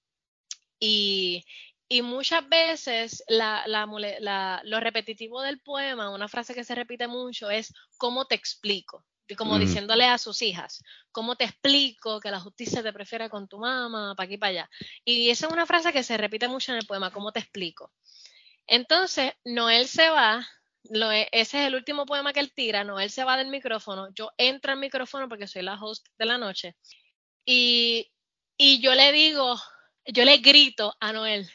Y, 0.81 1.45
y 1.93 2.03
muchas 2.03 2.49
veces 2.49 3.25
la, 3.27 3.65
lo 4.63 4.81
repetitivo 4.81 5.43
del 5.43 5.61
poema, 5.61 6.11
una 6.11 6.29
frase 6.29 6.55
que 6.55 6.63
se 6.63 6.77
repite 6.77 7.09
mucho 7.09 7.51
es 7.51 7.75
¿cómo 7.99 8.27
te 8.27 8.37
explico? 8.37 9.05
como 9.37 9.59
diciéndole 9.59 10.07
a 10.07 10.19
sus 10.19 10.43
hijas, 10.43 10.83
¿cómo 11.13 11.37
te 11.37 11.45
explico 11.45 12.19
que 12.19 12.33
la 12.33 12.41
justicia 12.41 12.83
te 12.83 12.93
prefiere 12.93 13.31
con 13.31 13.47
tu 13.47 13.59
mamá, 13.59 14.15
para 14.17 14.27
aquí, 14.27 14.39
para 14.39 14.51
allá? 14.51 14.71
Y 15.05 15.31
esa 15.31 15.47
es 15.47 15.53
una 15.53 15.67
frase 15.67 15.93
que 15.93 16.03
se 16.03 16.17
repite 16.17 16.49
mucho 16.49 16.73
en 16.73 16.79
el 16.79 16.87
poema, 16.87 17.13
¿cómo 17.13 17.31
te 17.31 17.39
explico? 17.39 17.93
Entonces, 18.67 19.33
Noel 19.45 19.87
se 19.87 20.11
va, 20.11 20.45
e, 20.85 21.29
ese 21.31 21.61
es 21.61 21.67
el 21.69 21.77
último 21.77 22.07
poema 22.07 22.33
que 22.33 22.41
él 22.41 22.53
tira, 22.53 22.83
Noel 22.83 23.11
se 23.11 23.23
va 23.23 23.37
del 23.37 23.49
micrófono, 23.49 24.09
yo 24.15 24.33
entro 24.37 24.73
al 24.73 24.81
micrófono 24.81 25.29
porque 25.29 25.47
soy 25.47 25.63
la 25.63 25.81
host 25.81 26.09
de 26.19 26.27
la 26.27 26.37
noche, 26.37 26.77
y, 27.45 28.11
y 28.57 28.81
yo 28.81 28.97
le 28.97 29.13
digo, 29.13 29.57
yo 30.07 30.25
le 30.25 30.39
grito 30.39 30.97
a 30.99 31.13
Noel, 31.13 31.49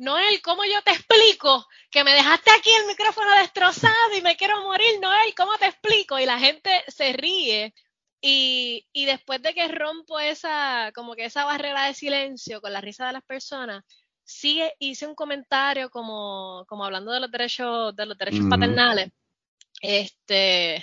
Noel, 0.00 0.40
¿cómo 0.40 0.64
yo 0.64 0.80
te 0.82 0.92
explico 0.92 1.68
que 1.90 2.04
me 2.04 2.14
dejaste 2.14 2.50
aquí 2.50 2.70
el 2.70 2.86
micrófono 2.86 3.32
destrozado 3.32 4.16
y 4.16 4.22
me 4.22 4.34
quiero 4.34 4.62
morir? 4.62 4.98
Noel, 4.98 5.34
¿cómo 5.36 5.58
te 5.58 5.66
explico? 5.66 6.18
Y 6.18 6.24
la 6.24 6.38
gente 6.38 6.70
se 6.88 7.12
ríe. 7.12 7.74
Y, 8.22 8.86
después 8.94 9.42
de 9.42 9.52
que 9.52 9.68
rompo 9.68 10.18
esa, 10.18 10.90
como 10.94 11.14
que 11.14 11.26
esa 11.26 11.44
barrera 11.44 11.84
de 11.84 11.92
silencio 11.92 12.62
con 12.62 12.72
la 12.72 12.80
risa 12.80 13.08
de 13.08 13.12
las 13.12 13.22
personas, 13.24 13.84
sigue, 14.24 14.72
hice 14.78 15.06
un 15.06 15.14
comentario 15.14 15.90
como, 15.90 16.64
como 16.66 16.86
hablando 16.86 17.12
de 17.12 17.20
los 17.20 17.30
derechos, 17.30 17.94
de 17.94 18.06
los 18.06 18.16
derechos 18.16 18.46
paternales. 18.48 19.10
Este, 19.82 20.82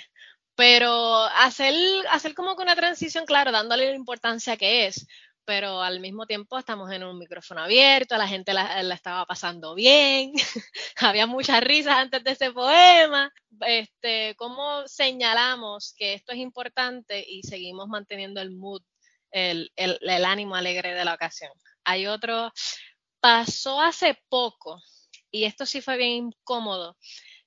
pero 0.54 1.24
hacer, 1.24 1.74
hacer 2.10 2.34
como 2.34 2.54
que 2.54 2.62
una 2.62 2.76
transición, 2.76 3.26
claro, 3.26 3.50
dándole 3.50 3.88
la 3.90 3.96
importancia 3.96 4.56
que 4.56 4.86
es 4.86 5.08
pero 5.48 5.80
al 5.80 6.00
mismo 6.00 6.26
tiempo 6.26 6.58
estamos 6.58 6.92
en 6.92 7.04
un 7.04 7.16
micrófono 7.18 7.62
abierto, 7.62 8.18
la 8.18 8.28
gente 8.28 8.52
la, 8.52 8.82
estaba 8.92 9.24
pasando 9.24 9.74
bien, 9.74 10.34
había 10.96 11.26
muchas 11.26 11.62
risas 11.62 11.96
antes 11.96 12.22
de 12.22 12.32
ese 12.32 12.52
poema. 12.52 13.32
Este, 13.62 14.34
¿Cómo 14.36 14.86
señalamos 14.86 15.94
que 15.96 16.12
esto 16.12 16.32
es 16.32 16.38
importante 16.38 17.24
y 17.26 17.44
seguimos 17.44 17.88
manteniendo 17.88 18.42
el 18.42 18.50
mood, 18.50 18.82
el, 19.30 19.72
el 19.74 20.24
ánimo 20.26 20.54
alegre 20.54 20.92
de 20.92 21.06
la 21.06 21.14
ocasión? 21.14 21.50
Hay 21.82 22.06
otro, 22.06 22.52
pasó 23.18 23.80
hace 23.80 24.22
poco, 24.28 24.82
y 25.30 25.44
esto 25.44 25.64
sí 25.64 25.80
fue 25.80 25.96
bien 25.96 26.26
incómodo. 26.26 26.98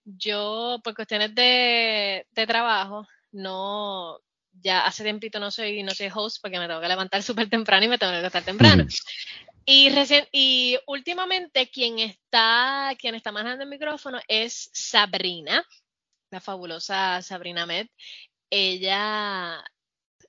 Yo, 0.06 0.80
por 0.84 0.96
cuestiones 0.96 1.36
de, 1.36 2.26
de 2.32 2.48
trabajo, 2.48 3.06
no, 3.32 4.20
ya 4.62 4.86
hace 4.86 5.04
tiempito 5.04 5.40
no 5.40 5.52
soy, 5.52 5.84
no 5.84 5.92
soy 5.92 6.10
host 6.14 6.38
porque 6.42 6.60
me 6.60 6.68
tengo 6.68 6.82
que 6.82 6.88
levantar 6.88 7.24
súper 7.24 7.50
temprano 7.50 7.86
y 7.86 7.90
me 7.90 7.98
tengo 7.98 8.14
que 8.14 8.26
estar 8.26 8.44
temprano. 8.44 8.86
Y, 9.66 9.90
recién, 9.90 10.28
y 10.32 10.78
últimamente 10.88 11.70
quien 11.70 12.00
está, 12.00 12.94
quien 12.98 13.16
está 13.16 13.32
manejando 13.32 13.64
el 13.64 13.70
micrófono 13.70 14.20
es 14.28 14.70
Sabrina, 14.74 15.64
la 16.32 16.42
fabulosa 16.42 17.22
Sabrina 17.22 17.66
Med. 17.66 17.88
Ella 18.50 19.64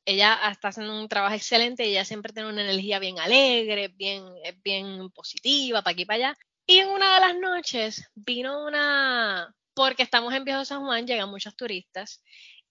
ella 0.04 0.38
está 0.50 0.68
haciendo 0.68 0.98
un 0.98 1.08
trabajo 1.08 1.34
excelente 1.34 1.84
ella 1.84 2.04
siempre 2.04 2.32
tiene 2.32 2.48
una 2.48 2.62
energía 2.62 2.98
bien 2.98 3.18
alegre, 3.18 3.88
bien, 3.88 4.24
bien 4.64 5.10
positiva, 5.10 5.82
para 5.82 5.92
aquí 5.92 6.02
y 6.02 6.06
para 6.06 6.16
allá. 6.16 6.38
Y 6.66 6.78
en 6.78 6.88
una 6.88 7.14
de 7.14 7.20
las 7.20 7.36
noches 7.36 8.10
vino 8.14 8.64
una, 8.66 9.54
porque 9.74 10.02
estamos 10.02 10.32
en 10.34 10.44
Viejo 10.44 10.64
San 10.64 10.84
Juan, 10.84 11.06
llegan 11.06 11.30
muchos 11.30 11.56
turistas, 11.56 12.22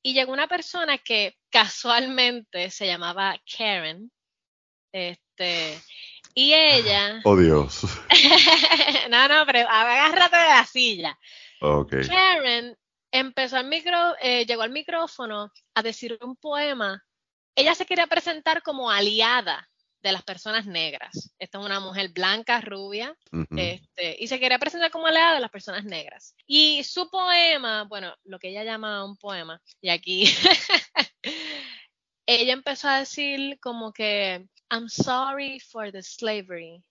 y 0.04 0.14
llegó 0.14 0.34
una 0.34 0.48
persona 0.48 0.98
que 0.98 1.38
casualmente 1.50 2.70
se 2.70 2.88
llamaba 2.88 3.40
Karen, 3.46 4.12
este, 4.92 5.82
y 6.34 6.54
ella... 6.54 7.22
Oh 7.24 7.38
Dios. 7.38 7.82
no, 9.10 9.28
no, 9.28 9.46
pero 9.46 9.68
agárrate 9.70 10.38
de 10.38 10.48
la 10.48 10.66
silla. 10.66 11.20
Okay. 11.60 12.08
Karen 12.08 12.76
empezó 13.12 13.58
al 13.58 13.68
micro, 13.68 14.16
eh, 14.22 14.46
llegó 14.46 14.64
al 14.64 14.72
micrófono 14.72 15.52
a 15.76 15.82
decir 15.82 16.18
un 16.22 16.36
poema. 16.36 17.04
Ella 17.56 17.76
se 17.76 17.86
quería 17.86 18.08
presentar 18.08 18.64
como 18.64 18.90
aliada 18.90 19.70
de 20.02 20.12
las 20.12 20.24
personas 20.24 20.66
negras. 20.66 21.34
Esta 21.38 21.60
es 21.60 21.66
una 21.66 21.80
mujer 21.80 22.10
blanca, 22.10 22.62
rubia, 22.62 23.16
este, 23.56 24.18
y 24.20 24.28
se 24.28 24.40
quería 24.40 24.60
presentar 24.60 24.92
como 24.92 25.08
aliada 25.08 25.36
de 25.36 25.42
las 25.42 25.52
personas 25.52 25.84
negras. 25.84 26.36
Y 26.48 26.84
su 26.84 27.10
poema, 27.10 27.84
bueno, 27.84 28.14
lo 28.24 28.40
que 28.40 28.50
ella 28.50 28.64
llama 28.64 29.06
un 29.06 29.18
poema, 29.18 29.62
y 29.80 29.90
aquí 29.90 30.24
ella 32.26 32.54
empezó 32.54 32.90
a 32.90 33.00
decir 33.00 33.60
como 33.60 33.92
que, 33.94 34.46
I'm 34.70 34.90
sorry 34.90 35.60
for 35.60 35.92
the 35.92 36.02
slavery. 36.02 36.84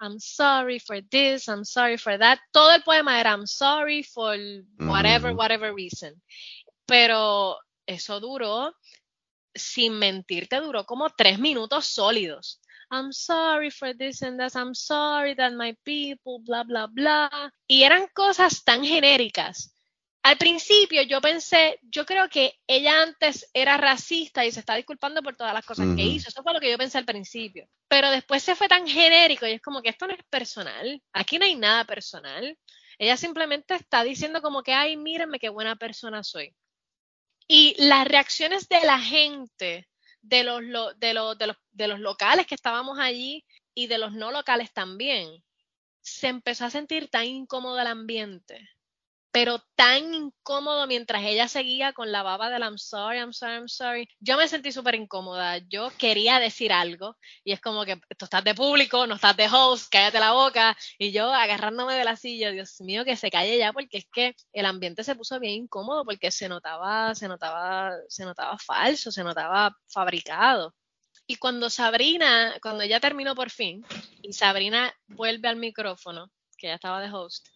I'm 0.00 0.20
sorry 0.20 0.78
for 0.78 1.00
this, 1.10 1.48
I'm 1.48 1.64
sorry 1.64 1.98
for 1.98 2.18
that. 2.18 2.38
Todo 2.52 2.72
el 2.72 2.82
poema 2.82 3.18
era 3.18 3.32
I'm 3.32 3.46
sorry 3.46 4.02
for 4.02 4.36
whatever, 4.78 5.34
whatever 5.34 5.74
reason. 5.74 6.14
Pero 6.86 7.58
eso 7.86 8.20
duró 8.20 8.72
sin 9.54 9.98
mentirte, 9.98 10.60
duró 10.60 10.84
como 10.84 11.10
tres 11.10 11.38
minutos 11.38 11.86
sólidos. 11.86 12.60
I'm 12.90 13.12
sorry 13.12 13.70
for 13.70 13.94
this 13.94 14.22
and 14.22 14.38
that, 14.38 14.54
I'm 14.54 14.74
sorry 14.74 15.34
that 15.36 15.52
my 15.52 15.76
people, 15.84 16.42
bla, 16.44 16.64
bla, 16.64 16.86
bla. 16.86 17.52
Y 17.66 17.82
eran 17.82 18.08
cosas 18.14 18.64
tan 18.64 18.84
genéricas. 18.84 19.74
Al 20.22 20.36
principio 20.36 21.02
yo 21.02 21.20
pensé, 21.20 21.78
yo 21.82 22.04
creo 22.04 22.28
que 22.28 22.54
ella 22.66 23.02
antes 23.02 23.48
era 23.52 23.76
racista 23.76 24.44
y 24.44 24.52
se 24.52 24.60
está 24.60 24.74
disculpando 24.74 25.22
por 25.22 25.36
todas 25.36 25.54
las 25.54 25.64
cosas 25.64 25.86
que 25.96 26.02
hizo. 26.02 26.28
Eso 26.28 26.42
fue 26.42 26.52
lo 26.52 26.60
que 26.60 26.70
yo 26.70 26.76
pensé 26.76 26.98
al 26.98 27.04
principio. 27.04 27.68
Pero 27.88 28.10
después 28.10 28.42
se 28.42 28.54
fue 28.54 28.68
tan 28.68 28.86
genérico 28.86 29.46
y 29.46 29.52
es 29.52 29.62
como 29.62 29.80
que 29.80 29.90
esto 29.90 30.06
no 30.06 30.14
es 30.14 30.22
personal. 30.28 31.02
Aquí 31.12 31.38
no 31.38 31.44
hay 31.44 31.54
nada 31.56 31.84
personal. 31.84 32.58
Ella 32.98 33.16
simplemente 33.16 33.74
está 33.74 34.02
diciendo 34.02 34.42
como 34.42 34.62
que, 34.62 34.72
ay, 34.72 34.96
mírenme 34.96 35.38
qué 35.38 35.48
buena 35.48 35.76
persona 35.76 36.22
soy. 36.24 36.54
Y 37.48 37.74
las 37.78 38.06
reacciones 38.06 38.68
de 38.68 38.80
la 38.84 39.00
gente, 39.00 39.88
de 40.20 40.44
los, 40.44 40.60
de, 40.60 41.08
de, 41.08 41.46
los, 41.46 41.56
de 41.72 41.88
los 41.88 41.98
locales 41.98 42.46
que 42.46 42.54
estábamos 42.54 42.98
allí 42.98 43.44
y 43.74 43.86
de 43.86 43.98
los 43.98 44.12
no 44.12 44.30
locales 44.30 44.72
también, 44.72 45.42
se 46.02 46.28
empezó 46.28 46.66
a 46.66 46.70
sentir 46.70 47.08
tan 47.08 47.24
incómodo 47.24 47.80
el 47.80 47.86
ambiente 47.86 48.68
pero 49.38 49.62
tan 49.76 50.14
incómodo 50.14 50.88
mientras 50.88 51.22
ella 51.22 51.46
seguía 51.46 51.92
con 51.92 52.10
la 52.10 52.24
baba 52.24 52.50
del 52.50 52.62
I'm 52.62 52.76
sorry, 52.76 53.18
I'm 53.18 53.32
sorry, 53.32 53.54
I'm 53.54 53.68
sorry. 53.68 54.08
Yo 54.18 54.36
me 54.36 54.48
sentí 54.48 54.72
súper 54.72 54.96
incómoda. 54.96 55.58
Yo 55.68 55.92
quería 55.96 56.40
decir 56.40 56.72
algo 56.72 57.16
y 57.44 57.52
es 57.52 57.60
como 57.60 57.84
que 57.84 58.00
tú 58.16 58.24
estás 58.24 58.42
de 58.42 58.56
público, 58.56 59.06
no 59.06 59.14
estás 59.14 59.36
de 59.36 59.46
host, 59.46 59.92
cállate 59.92 60.18
la 60.18 60.32
boca. 60.32 60.76
Y 60.98 61.12
yo 61.12 61.32
agarrándome 61.32 61.94
de 61.94 62.04
la 62.04 62.16
silla, 62.16 62.50
Dios 62.50 62.80
mío, 62.80 63.04
que 63.04 63.14
se 63.14 63.30
calle 63.30 63.56
ya 63.56 63.72
porque 63.72 63.98
es 63.98 64.06
que 64.12 64.34
el 64.52 64.66
ambiente 64.66 65.04
se 65.04 65.14
puso 65.14 65.38
bien 65.38 65.52
incómodo 65.54 66.04
porque 66.04 66.32
se 66.32 66.48
notaba, 66.48 67.14
se 67.14 67.28
notaba, 67.28 67.92
se 68.08 68.24
notaba 68.24 68.58
falso, 68.58 69.12
se 69.12 69.22
notaba 69.22 69.72
fabricado. 69.86 70.74
Y 71.28 71.36
cuando 71.36 71.70
Sabrina, 71.70 72.56
cuando 72.60 72.82
ella 72.82 72.98
terminó 72.98 73.36
por 73.36 73.50
fin 73.50 73.84
y 74.20 74.32
Sabrina 74.32 74.92
vuelve 75.06 75.46
al 75.46 75.58
micrófono, 75.58 76.28
que 76.56 76.66
ya 76.66 76.74
estaba 76.74 77.00
de 77.00 77.12
host, 77.12 77.46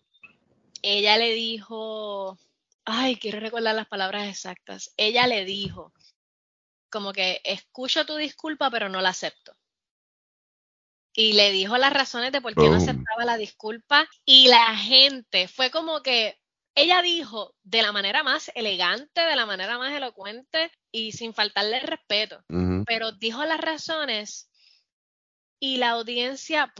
ella 0.82 1.16
le 1.16 1.32
dijo, 1.32 2.38
ay, 2.84 3.16
quiero 3.16 3.40
recordar 3.40 3.74
las 3.74 3.88
palabras 3.88 4.28
exactas, 4.28 4.92
ella 4.96 5.26
le 5.26 5.44
dijo, 5.44 5.92
como 6.90 7.12
que 7.12 7.40
escucho 7.44 8.04
tu 8.04 8.16
disculpa, 8.16 8.70
pero 8.70 8.88
no 8.88 9.00
la 9.00 9.08
acepto. 9.08 9.56
Y 11.14 11.34
le 11.34 11.50
dijo 11.50 11.76
las 11.78 11.92
razones 11.92 12.32
de 12.32 12.40
por 12.40 12.54
qué 12.54 12.68
no 12.68 12.76
aceptaba 12.76 13.24
la 13.24 13.36
disculpa. 13.36 14.08
Y 14.24 14.48
la 14.48 14.76
gente 14.76 15.46
fue 15.46 15.70
como 15.70 16.02
que 16.02 16.38
ella 16.74 17.02
dijo 17.02 17.54
de 17.62 17.82
la 17.82 17.92
manera 17.92 18.22
más 18.22 18.50
elegante, 18.54 19.20
de 19.20 19.36
la 19.36 19.44
manera 19.44 19.76
más 19.76 19.92
elocuente 19.92 20.70
y 20.90 21.12
sin 21.12 21.34
faltarle 21.34 21.80
respeto. 21.80 22.42
Pero 22.86 23.12
dijo 23.12 23.44
las 23.44 23.60
razones 23.60 24.50
y 25.60 25.76
la 25.76 25.90
audiencia, 25.90 26.72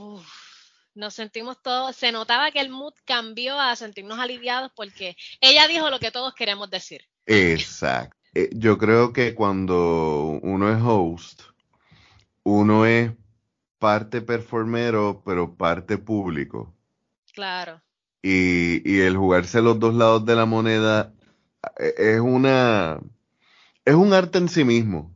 nos 0.95 1.13
sentimos 1.13 1.61
todos, 1.61 1.95
se 1.95 2.11
notaba 2.11 2.51
que 2.51 2.59
el 2.59 2.69
mood 2.69 2.93
cambió 3.05 3.59
a 3.59 3.75
sentirnos 3.75 4.19
aliviados 4.19 4.71
porque 4.75 5.15
ella 5.41 5.67
dijo 5.67 5.89
lo 5.89 5.99
que 5.99 6.11
todos 6.11 6.33
queremos 6.33 6.69
decir. 6.69 7.01
Exacto. 7.25 8.15
Eh, 8.33 8.49
yo 8.53 8.77
creo 8.77 9.13
que 9.13 9.35
cuando 9.35 10.39
uno 10.41 10.71
es 10.71 10.81
host, 10.83 11.41
uno 12.43 12.85
es 12.85 13.11
parte 13.79 14.21
performero, 14.21 15.21
pero 15.25 15.55
parte 15.55 15.97
público. 15.97 16.73
Claro. 17.33 17.81
Y, 18.21 18.89
y 18.89 19.01
el 19.01 19.17
jugarse 19.17 19.61
los 19.61 19.79
dos 19.79 19.93
lados 19.93 20.25
de 20.25 20.35
la 20.35 20.45
moneda 20.45 21.13
eh, 21.77 21.93
es 21.97 22.19
una 22.19 22.99
es 23.85 23.95
un 23.95 24.13
arte 24.13 24.37
en 24.37 24.49
sí 24.49 24.63
mismo. 24.63 25.13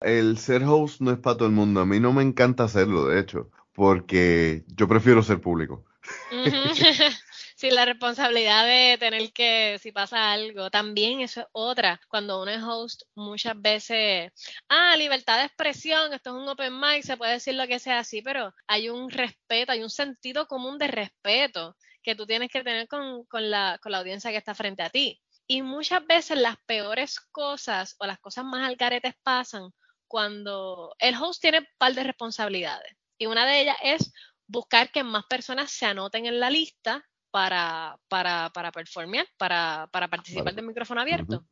El 0.00 0.36
ser 0.38 0.64
host 0.64 1.00
no 1.00 1.12
es 1.12 1.18
para 1.18 1.36
todo 1.36 1.48
el 1.48 1.54
mundo. 1.54 1.80
A 1.80 1.86
mí 1.86 2.00
no 2.00 2.12
me 2.12 2.22
encanta 2.22 2.64
hacerlo, 2.64 3.06
de 3.06 3.20
hecho 3.20 3.50
porque 3.72 4.64
yo 4.68 4.88
prefiero 4.88 5.22
ser 5.22 5.40
público. 5.40 5.84
Sí, 7.62 7.70
la 7.70 7.84
responsabilidad 7.84 8.66
de 8.66 8.98
tener 8.98 9.32
que, 9.32 9.78
si 9.80 9.92
pasa 9.92 10.32
algo, 10.32 10.68
también 10.68 11.20
eso 11.20 11.42
es 11.42 11.46
otra. 11.52 12.00
Cuando 12.08 12.42
uno 12.42 12.50
es 12.50 12.60
host, 12.60 13.02
muchas 13.14 13.54
veces, 13.62 14.32
ah, 14.68 14.96
libertad 14.96 15.38
de 15.38 15.44
expresión, 15.44 16.12
esto 16.12 16.30
es 16.30 16.42
un 16.42 16.48
open 16.48 16.80
mic, 16.80 17.04
se 17.04 17.16
puede 17.16 17.34
decir 17.34 17.54
lo 17.54 17.68
que 17.68 17.78
sea 17.78 18.00
así, 18.00 18.20
pero 18.20 18.52
hay 18.66 18.88
un 18.88 19.10
respeto, 19.10 19.70
hay 19.70 19.80
un 19.84 19.90
sentido 19.90 20.48
común 20.48 20.76
de 20.76 20.88
respeto 20.88 21.76
que 22.02 22.16
tú 22.16 22.26
tienes 22.26 22.50
que 22.50 22.64
tener 22.64 22.88
con, 22.88 23.24
con, 23.26 23.48
la, 23.48 23.78
con 23.80 23.92
la 23.92 23.98
audiencia 23.98 24.32
que 24.32 24.38
está 24.38 24.56
frente 24.56 24.82
a 24.82 24.90
ti. 24.90 25.22
Y 25.46 25.62
muchas 25.62 26.04
veces 26.04 26.38
las 26.38 26.56
peores 26.66 27.20
cosas 27.30 27.94
o 28.00 28.06
las 28.06 28.18
cosas 28.18 28.44
más 28.44 28.68
algaretes 28.68 29.14
pasan 29.22 29.70
cuando 30.08 30.96
el 30.98 31.14
host 31.14 31.40
tiene 31.40 31.60
un 31.60 31.66
par 31.78 31.94
de 31.94 32.02
responsabilidades 32.02 32.96
y 33.18 33.26
una 33.26 33.46
de 33.46 33.60
ellas 33.60 33.76
es 33.82 34.12
buscar 34.46 34.90
que 34.90 35.04
más 35.04 35.24
personas 35.26 35.70
se 35.70 35.86
anoten 35.86 36.26
en 36.26 36.40
la 36.40 36.50
lista 36.50 37.04
para, 37.30 37.96
para, 38.08 38.50
para 38.50 38.70
performear, 38.72 39.26
para, 39.38 39.88
para 39.92 40.08
participar 40.08 40.54
del 40.54 40.66
micrófono 40.66 41.00
abierto. 41.00 41.44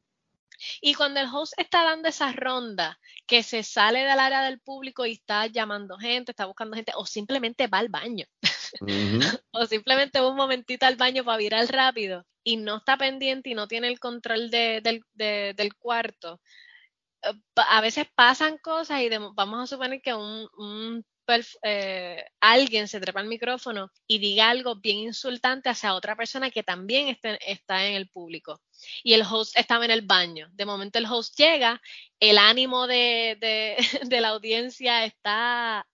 Y 0.81 0.95
cuando 0.95 1.21
el 1.21 1.29
host 1.33 1.55
está 1.57 1.85
dando 1.85 2.09
esa 2.09 2.33
ronda, 2.33 2.99
que 3.27 3.43
se 3.43 3.63
sale 3.63 4.01
del 4.01 4.21
área 4.21 4.43
del 4.43 4.61
público 4.61 5.07
y 5.07 5.13
está 5.13 5.47
llamando 5.47 5.97
gente, 5.97 6.33
está 6.33 6.45
buscando 6.45 6.77
gente, 6.77 6.93
o 6.97 7.07
simplemente 7.07 7.67
va 7.67 7.79
al 7.79 7.89
baño, 7.89 8.27
o 9.53 9.67
simplemente 9.67 10.21
va 10.21 10.29
un 10.29 10.37
momentito 10.37 10.87
al 10.87 10.97
baño 10.97 11.25
para 11.25 11.39
virar 11.39 11.67
rápido 11.69 12.27
y 12.45 12.57
no 12.57 12.79
está 12.79 12.97
pendiente 12.97 13.51
y 13.51 13.55
no 13.55 13.69
tiene 13.69 13.89
el 13.89 13.99
control 13.99 14.51
del, 14.51 15.03
del, 15.15 15.75
cuarto, 15.79 16.41
eh, 17.23 17.33
a 17.57 17.81
veces 17.81 18.07
pasan 18.15 18.59
cosas 18.59 19.01
y 19.01 19.09
vamos 19.09 19.61
a 19.63 19.67
suponer 19.67 20.01
que 20.03 20.15
un, 20.15 20.49
un 20.59 21.05
eh, 21.63 22.25
alguien 22.41 22.89
se 22.89 23.01
trepa 23.01 23.21
al 23.21 23.27
micrófono 23.27 23.91
y 24.07 24.19
diga 24.19 24.51
algo 24.51 24.77
bien 24.77 24.99
insultante 24.99 25.69
hacia 25.69 25.95
otra 25.95 26.17
persona 26.17 26.51
que 26.51 26.63
también 26.63 27.17
está 27.47 27.87
en 27.87 27.95
el 27.95 28.09
público. 28.09 28.61
Y 29.03 29.15
el 29.15 29.23
host 29.23 29.57
estaba 29.59 29.85
en 29.85 29.91
el 29.91 30.03
baño. 30.03 30.49
De 30.53 30.67
momento 30.67 30.99
el 30.99 31.07
host 31.07 31.37
llega, 31.39 31.81
el 32.19 32.39
ánimo 32.39 32.87
de, 32.87 33.37
de 33.41 33.77
la 34.21 34.29
audiencia 34.29 35.05
está 35.05 35.87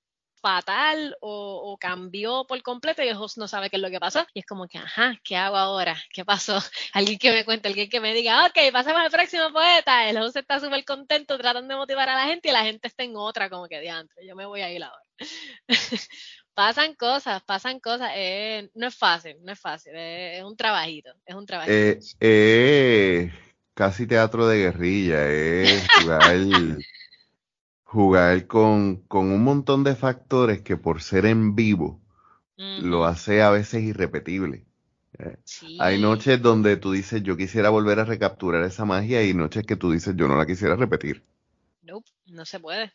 fatal 0.47 1.17
o, 1.21 1.77
cambió 1.81 2.47
por 2.47 2.63
completo 2.63 3.03
y 3.03 3.09
el 3.09 3.17
host 3.17 3.37
no 3.37 3.49
sabe 3.49 3.69
qué 3.69 3.77
es 3.77 3.83
lo 3.83 3.91
que 3.91 3.99
pasó. 3.99 4.25
Y 4.33 4.41
es 4.41 4.47
como 4.47 4.69
que, 4.69 4.79
ajá, 4.79 5.19
¿qué 5.25 5.37
hago 5.37 5.57
ahora? 5.57 5.97
¿Qué 6.13 6.25
pasó? 6.25 6.57
Alguien 6.93 7.19
que 7.19 7.33
me 7.33 7.45
cuente, 7.45 7.69
alguien 7.69 7.89
que 7.91 8.01
me 8.01 8.15
diga, 8.15 8.47
ok, 8.47 8.73
pasemos 8.73 9.01
al 9.01 9.11
próximo 9.11 9.53
poeta. 9.53 10.09
El 10.09 10.19
host 10.19 10.37
está 10.37 10.61
súper 10.61 10.85
contento 10.85 11.37
tratando 11.37 11.75
de 11.75 11.79
motivar 11.79 12.09
a 12.09 12.15
la 12.15 12.27
gente 12.27 12.49
y 12.49 12.53
la 12.53 12.63
gente 12.63 12.87
está 12.87 13.03
en 13.03 13.17
otra, 13.17 13.51
como 13.51 13.67
que 13.67 13.81
diantre, 13.81 14.25
yo 14.25 14.37
me 14.37 14.47
voy 14.47 14.61
a 14.61 14.71
ir 14.71 14.85
ahora. 14.85 15.03
pasan 16.55 16.95
cosas, 16.95 17.43
pasan 17.43 17.81
cosas. 17.81 18.13
Eh, 18.15 18.71
no 18.75 18.87
es 18.87 18.95
fácil, 18.95 19.37
no 19.43 19.53
es 19.53 19.59
fácil. 19.59 19.95
es 19.97 20.45
un 20.45 20.57
trabajito, 20.57 21.13
es 21.27 21.35
un 21.35 21.45
trabajito. 21.45 21.75
Eh, 21.75 21.99
eh, 22.21 23.33
casi 23.75 24.07
teatro 24.07 24.47
de 24.47 24.59
guerrilla, 24.59 25.29
es 25.29 25.87
jugar 26.01 26.23
jugar 27.87 28.49
con, 28.49 28.96
con, 29.03 29.31
un 29.31 29.44
montón 29.44 29.85
de 29.85 29.94
factores 29.94 30.61
que 30.61 30.77
por 30.77 31.01
ser 31.03 31.25
en 31.25 31.55
vivo 31.55 32.01
lo 32.57 33.05
hace 33.05 33.42
a 33.42 33.51
veces 33.51 33.83
irrepetible. 33.85 34.64
Eh, 35.18 35.37
hay 35.79 36.01
noches 36.01 36.42
donde 36.42 36.77
tú 36.77 36.92
dices, 36.92 37.22
yo 37.22 37.37
quisiera 37.37 37.70
volver 37.70 38.01
a 38.01 38.05
recapturar 38.05 38.64
esa 38.64 38.85
magia 38.85 39.22
y 39.25 39.35
noches 39.35 39.64
que 39.64 39.77
tú 39.77 39.92
dices, 39.92 40.14
yo 40.16 40.27
no 40.27 40.37
la 40.37 40.46
quisiera 40.46 40.75
repetir. 40.75 41.22
nope, 41.83 42.11
no 42.27 42.44
se 42.44 42.59
puede. 42.59 42.92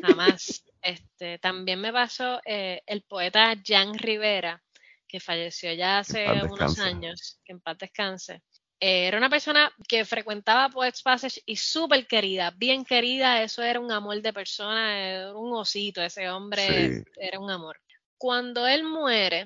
Jamás. 0.00 0.64
este, 0.82 1.38
también 1.38 1.80
me 1.80 1.92
pasó 1.92 2.40
eh, 2.44 2.82
el 2.86 3.02
poeta 3.02 3.54
Jan 3.64 3.94
Rivera, 3.94 4.62
que 5.08 5.18
falleció 5.18 5.72
ya 5.72 5.98
hace 5.98 6.26
unos 6.44 6.78
años, 6.78 7.40
que 7.44 7.52
en 7.52 7.60
paz 7.60 7.78
descanse. 7.78 8.42
Eh, 8.78 9.06
era 9.06 9.16
una 9.16 9.30
persona 9.30 9.72
que 9.88 10.04
frecuentaba 10.04 10.68
Poets 10.68 11.02
Passage 11.02 11.42
y 11.46 11.56
súper 11.56 12.06
querida, 12.06 12.50
bien 12.50 12.84
querida, 12.84 13.42
eso 13.42 13.62
era 13.62 13.80
un 13.80 13.90
amor 13.90 14.20
de 14.20 14.32
persona, 14.34 14.98
era 14.98 15.34
un 15.34 15.54
osito, 15.54 16.02
ese 16.02 16.28
hombre 16.28 17.04
era 17.16 17.40
un 17.40 17.50
amor. 17.50 17.80
Cuando 18.18 18.66
él 18.66 18.84
muere, 18.84 19.44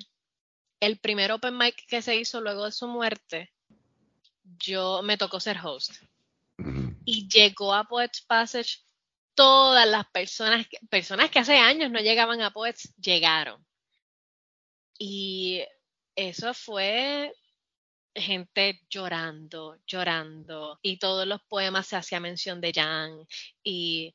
el 0.81 0.99
primer 0.99 1.31
open 1.31 1.57
mic 1.57 1.87
que 1.87 2.03
se 2.03 2.17
hizo 2.17 2.41
luego 2.41 2.65
de 2.65 2.73
su 2.73 2.89
muerte, 2.89 3.53
yo 4.59 5.03
me 5.03 5.17
tocó 5.17 5.39
ser 5.39 5.59
host. 5.63 5.93
Y 7.05 7.29
llegó 7.29 7.73
a 7.73 7.85
Poets 7.85 8.23
Passage 8.23 8.79
todas 9.35 9.87
las 9.87 10.07
personas, 10.11 10.67
personas 10.91 11.31
que 11.31 11.39
hace 11.39 11.57
años 11.57 11.91
no 11.91 12.01
llegaban 12.01 12.41
a 12.43 12.51
Poets, 12.51 12.95
llegaron. 12.97 13.65
Y 14.99 15.65
eso 16.15 16.53
fue 16.53 17.33
gente 18.15 18.81
llorando, 18.89 19.79
llorando, 19.87 20.79
y 20.83 20.99
todos 20.99 21.27
los 21.27 21.41
poemas 21.43 21.87
se 21.87 21.97
hacía 21.97 22.21
mención 22.21 22.61
de 22.61 22.73
Jan. 22.73 23.27
Y, 23.63 24.15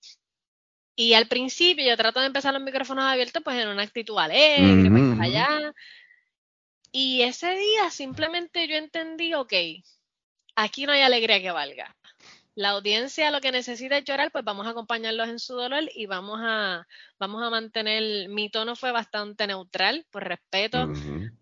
y 0.95 1.13
al 1.13 1.27
principio 1.27 1.85
yo 1.85 1.97
trato 1.97 2.19
de 2.19 2.27
empezar 2.27 2.53
los 2.53 2.63
micrófonos 2.63 3.05
abiertos 3.05 3.41
pues 3.43 3.57
en 3.57 3.67
una 3.67 3.83
actitud 3.83 4.17
alegre, 4.17 4.89
pues, 4.89 5.19
allá. 5.19 5.73
Y 6.91 7.23
ese 7.23 7.55
día 7.55 7.89
simplemente 7.89 8.67
yo 8.67 8.75
entendí, 8.75 9.33
ok, 9.33 9.53
aquí 10.55 10.85
no 10.85 10.93
hay 10.93 11.01
alegría 11.01 11.41
que 11.41 11.51
valga. 11.51 11.95
La 12.55 12.69
audiencia 12.69 13.31
lo 13.31 13.41
que 13.41 13.51
necesita 13.51 13.97
es 13.97 14.05
llorar, 14.05 14.31
pues 14.31 14.45
vamos 14.45 14.65
a 14.65 14.69
acompañarlos 14.69 15.27
en 15.27 15.39
su 15.39 15.55
dolor 15.55 15.83
y 15.93 16.05
vamos 16.05 16.39
a, 16.41 16.87
vamos 17.19 17.43
a 17.43 17.49
mantener, 17.49 18.29
mi 18.29 18.49
tono 18.49 18.77
fue 18.77 18.93
bastante 18.93 19.45
neutral, 19.45 20.05
por 20.09 20.23
respeto 20.23 20.87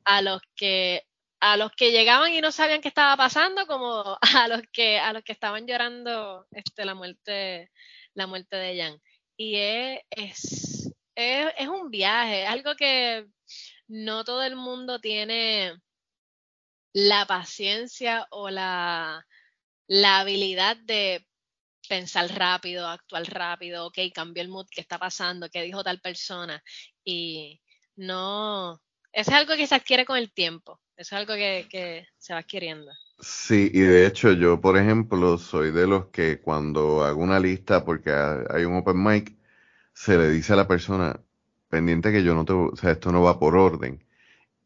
a 0.06 0.22
los 0.24 0.42
que 0.56 1.06
a 1.44 1.58
los 1.58 1.72
que 1.74 1.92
llegaban 1.92 2.34
y 2.34 2.40
no 2.40 2.54
sabían 2.54 2.82
qué 2.82 2.88
estaba 2.88 3.18
pasando, 3.18 3.68
como 3.68 4.18
a 4.46 4.48
los 4.48 4.62
que, 4.72 4.98
a 5.00 5.12
los 5.12 5.24
que 5.24 5.34
estaban 5.34 5.68
llorando 5.68 6.48
este, 6.52 6.86
la 6.86 6.96
muerte, 6.96 7.70
la 8.14 8.28
muerte 8.28 8.56
de 8.56 8.82
Jan. 8.82 9.02
Y 9.36 9.56
es, 9.58 10.00
es, 10.10 10.94
es, 11.16 11.68
un 11.68 11.92
viaje, 11.92 12.46
algo 12.46 12.76
que 12.76 13.28
no 13.88 14.24
todo 14.24 14.44
el 14.44 14.56
mundo 14.56 15.00
tiene 15.00 15.74
la 16.94 17.26
paciencia 17.26 18.26
o 18.32 18.50
la, 18.50 19.26
la 19.88 20.20
habilidad 20.20 20.78
de 20.78 21.28
pensar 21.90 22.30
rápido, 22.34 22.88
actuar 22.88 23.24
rápido, 23.26 23.88
ok, 23.88 23.98
cambió 24.14 24.44
el 24.44 24.50
mood, 24.50 24.68
qué 24.72 24.82
está 24.82 24.98
pasando, 24.98 25.50
qué 25.50 25.62
dijo 25.64 25.84
tal 25.84 26.00
persona. 26.00 26.64
Y 27.04 27.62
no, 27.98 28.82
es 29.14 29.30
algo 29.30 29.56
que 29.56 29.68
se 29.68 29.76
adquiere 29.76 30.06
con 30.06 30.18
el 30.18 30.32
tiempo. 30.32 30.80
Es 30.98 31.14
algo 31.14 31.34
que, 31.36 32.06
se 32.18 32.34
va 32.34 32.40
adquiriendo. 32.40 32.92
Sí, 33.20 33.70
y 33.74 33.80
de 33.80 34.06
hecho 34.06 34.34
yo, 34.34 34.60
por 34.60 34.78
ejemplo, 34.78 35.38
soy 35.38 35.72
de 35.72 35.88
los 35.88 36.08
que 36.08 36.40
cuando 36.42 37.04
hago 37.04 37.22
una 37.22 37.40
lista, 37.40 37.86
porque 37.86 38.12
hay 38.12 38.66
un 38.66 38.78
open 38.78 39.02
mic, 39.02 39.36
se 39.94 40.18
le 40.18 40.30
dice 40.30 40.54
a 40.54 40.58
la 40.58 40.68
persona, 40.68 41.20
pendiente 41.70 42.12
que 42.12 42.24
yo 42.24 42.34
no 42.34 42.46
te, 42.46 42.54
o 42.54 42.76
sea, 42.76 42.92
esto 42.92 43.12
no 43.12 43.22
va 43.22 43.40
por 43.40 43.56
orden. 43.56 44.04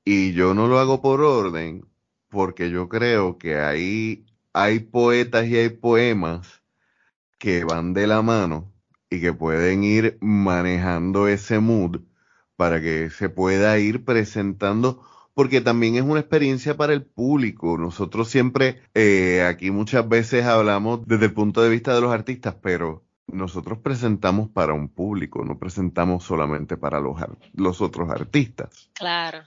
Y 0.04 0.34
yo 0.34 0.54
no 0.54 0.68
lo 0.68 0.80
hago 0.80 1.02
por 1.02 1.22
orden 1.22 1.86
porque 2.30 2.70
yo 2.70 2.90
creo 2.90 3.38
que 3.38 3.58
ahí 3.58 4.26
hay 4.54 4.80
poetas 4.80 5.48
y 5.48 5.58
hay 5.58 5.70
poemas 5.70 6.62
que 7.38 7.64
van 7.64 7.94
de 7.94 8.08
la 8.08 8.22
mano 8.22 8.74
y 9.10 9.22
que 9.22 9.34
pueden 9.34 9.84
ir 9.84 10.18
manejando 10.22 11.28
ese 11.28 11.60
mood 11.60 12.02
para 12.58 12.82
que 12.82 13.10
se 13.10 13.30
pueda 13.30 13.80
ir 13.80 14.04
presentando 14.04 15.02
porque 15.38 15.62
también 15.62 15.96
es 15.96 16.02
una 16.02 16.20
experiencia 16.20 16.76
para 16.76 16.94
el 16.94 17.06
público. 17.06 17.78
Nosotros 17.78 18.28
siempre, 18.28 18.82
eh, 18.96 19.44
aquí 19.48 19.70
muchas 19.70 20.10
veces 20.10 20.46
hablamos 20.46 21.06
desde 21.06 21.26
el 21.26 21.34
punto 21.34 21.62
de 21.62 21.70
vista 21.70 21.94
de 21.94 22.02
los 22.02 22.12
artistas, 22.12 22.56
pero 22.60 23.06
nosotros 23.28 23.78
presentamos 23.78 24.50
para 24.50 24.74
un 24.74 24.90
público, 24.90 25.46
no 25.46 25.60
presentamos 25.60 26.24
solamente 26.24 26.76
para 26.76 27.00
los, 27.00 27.22
los 27.54 27.82
otros 27.82 28.10
artistas. 28.10 28.90
Claro. 28.94 29.44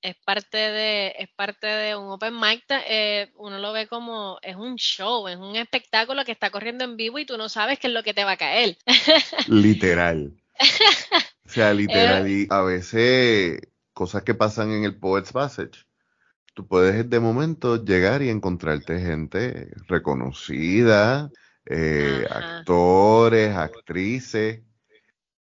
Es 0.00 0.14
parte 0.24 0.58
de, 0.58 1.14
es 1.18 1.28
parte 1.34 1.66
de 1.66 1.96
un 1.96 2.08
open 2.10 2.38
mic, 2.38 2.62
eh, 2.70 3.32
uno 3.38 3.58
lo 3.58 3.72
ve 3.72 3.88
como 3.88 4.38
es 4.42 4.54
un 4.54 4.76
show, 4.76 5.26
es 5.26 5.38
un 5.38 5.56
espectáculo 5.56 6.24
que 6.24 6.30
está 6.30 6.50
corriendo 6.50 6.84
en 6.84 6.96
vivo 6.96 7.18
y 7.18 7.26
tú 7.26 7.36
no 7.36 7.48
sabes 7.48 7.80
qué 7.80 7.88
es 7.88 7.92
lo 7.92 8.04
que 8.04 8.14
te 8.14 8.22
va 8.22 8.32
a 8.32 8.36
caer. 8.36 8.78
Literal. 9.48 10.32
O 11.44 11.48
sea, 11.48 11.72
literal. 11.74 12.28
Y 12.28 12.46
a 12.50 12.62
veces 12.62 13.60
cosas 13.92 14.22
que 14.22 14.34
pasan 14.34 14.70
en 14.70 14.84
el 14.84 14.98
Poets 14.98 15.32
Passage. 15.32 15.86
Tú 16.54 16.66
puedes 16.66 17.08
de 17.08 17.20
momento 17.20 17.82
llegar 17.84 18.22
y 18.22 18.30
encontrarte 18.30 19.00
gente 19.00 19.70
reconocida, 19.88 21.30
eh, 21.66 22.26
actores, 22.30 23.54
actrices, 23.54 24.62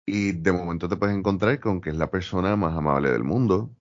y 0.05 0.33
de 0.33 0.51
momento 0.51 0.89
te 0.89 0.97
puedes 0.97 1.15
encontrar 1.15 1.59
con 1.59 1.81
que 1.81 1.89
es 1.91 1.95
la 1.95 2.11
persona 2.11 2.55
más 2.55 2.75
amable 2.75 3.11
del 3.11 3.23
mundo. 3.23 3.71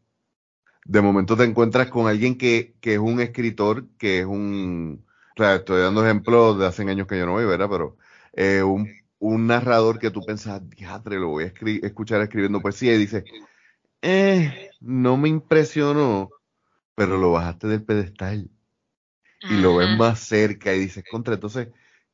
De 0.85 1.01
momento 1.01 1.37
te 1.37 1.45
encuentras 1.45 1.89
con 1.89 2.09
alguien 2.09 2.39
que, 2.39 2.75
que 2.81 2.95
es 2.95 2.99
un 2.99 3.21
escritor, 3.21 3.89
que 3.99 4.21
es 4.21 4.27
un... 4.27 5.05
O 5.37 5.43
sea, 5.43 5.57
estoy 5.57 5.81
dando 5.81 6.05
ejemplos 6.05 6.59
de 6.59 6.67
hace 6.67 6.83
años 6.83 7.07
que 7.07 7.19
yo 7.19 7.27
no 7.27 7.33
voy, 7.33 7.45
¿verdad? 7.47 7.69
Pero 7.71 7.97
eh, 8.35 8.63
un, 8.63 8.89
un, 9.23 9.47
narrador 9.47 9.99
que 9.99 10.11
tú 10.11 10.21
pensas, 10.21 10.69
diadre, 10.69 11.19
lo 11.19 11.29
voy 11.29 11.45
a 11.45 11.53
escuchar 11.87 12.21
escribiendo 12.21 12.61
poesía 12.61 12.95
y 12.95 12.99
dice, 12.99 13.25
eh, 14.03 14.71
no 14.81 15.17
me 15.17 15.29
impresionó, 15.29 16.31
pero 16.95 17.17
lo 17.17 17.33
bajaste 17.33 17.69
del 17.69 17.85
pedestal 17.85 18.51
y 19.49 19.57
lo 19.57 19.77
ves 19.77 19.97
más 19.97 20.19
cerca 20.21 20.75
y 20.75 20.81
dices, 20.81 21.05
contra, 21.09 21.35
entonces, 21.35 21.69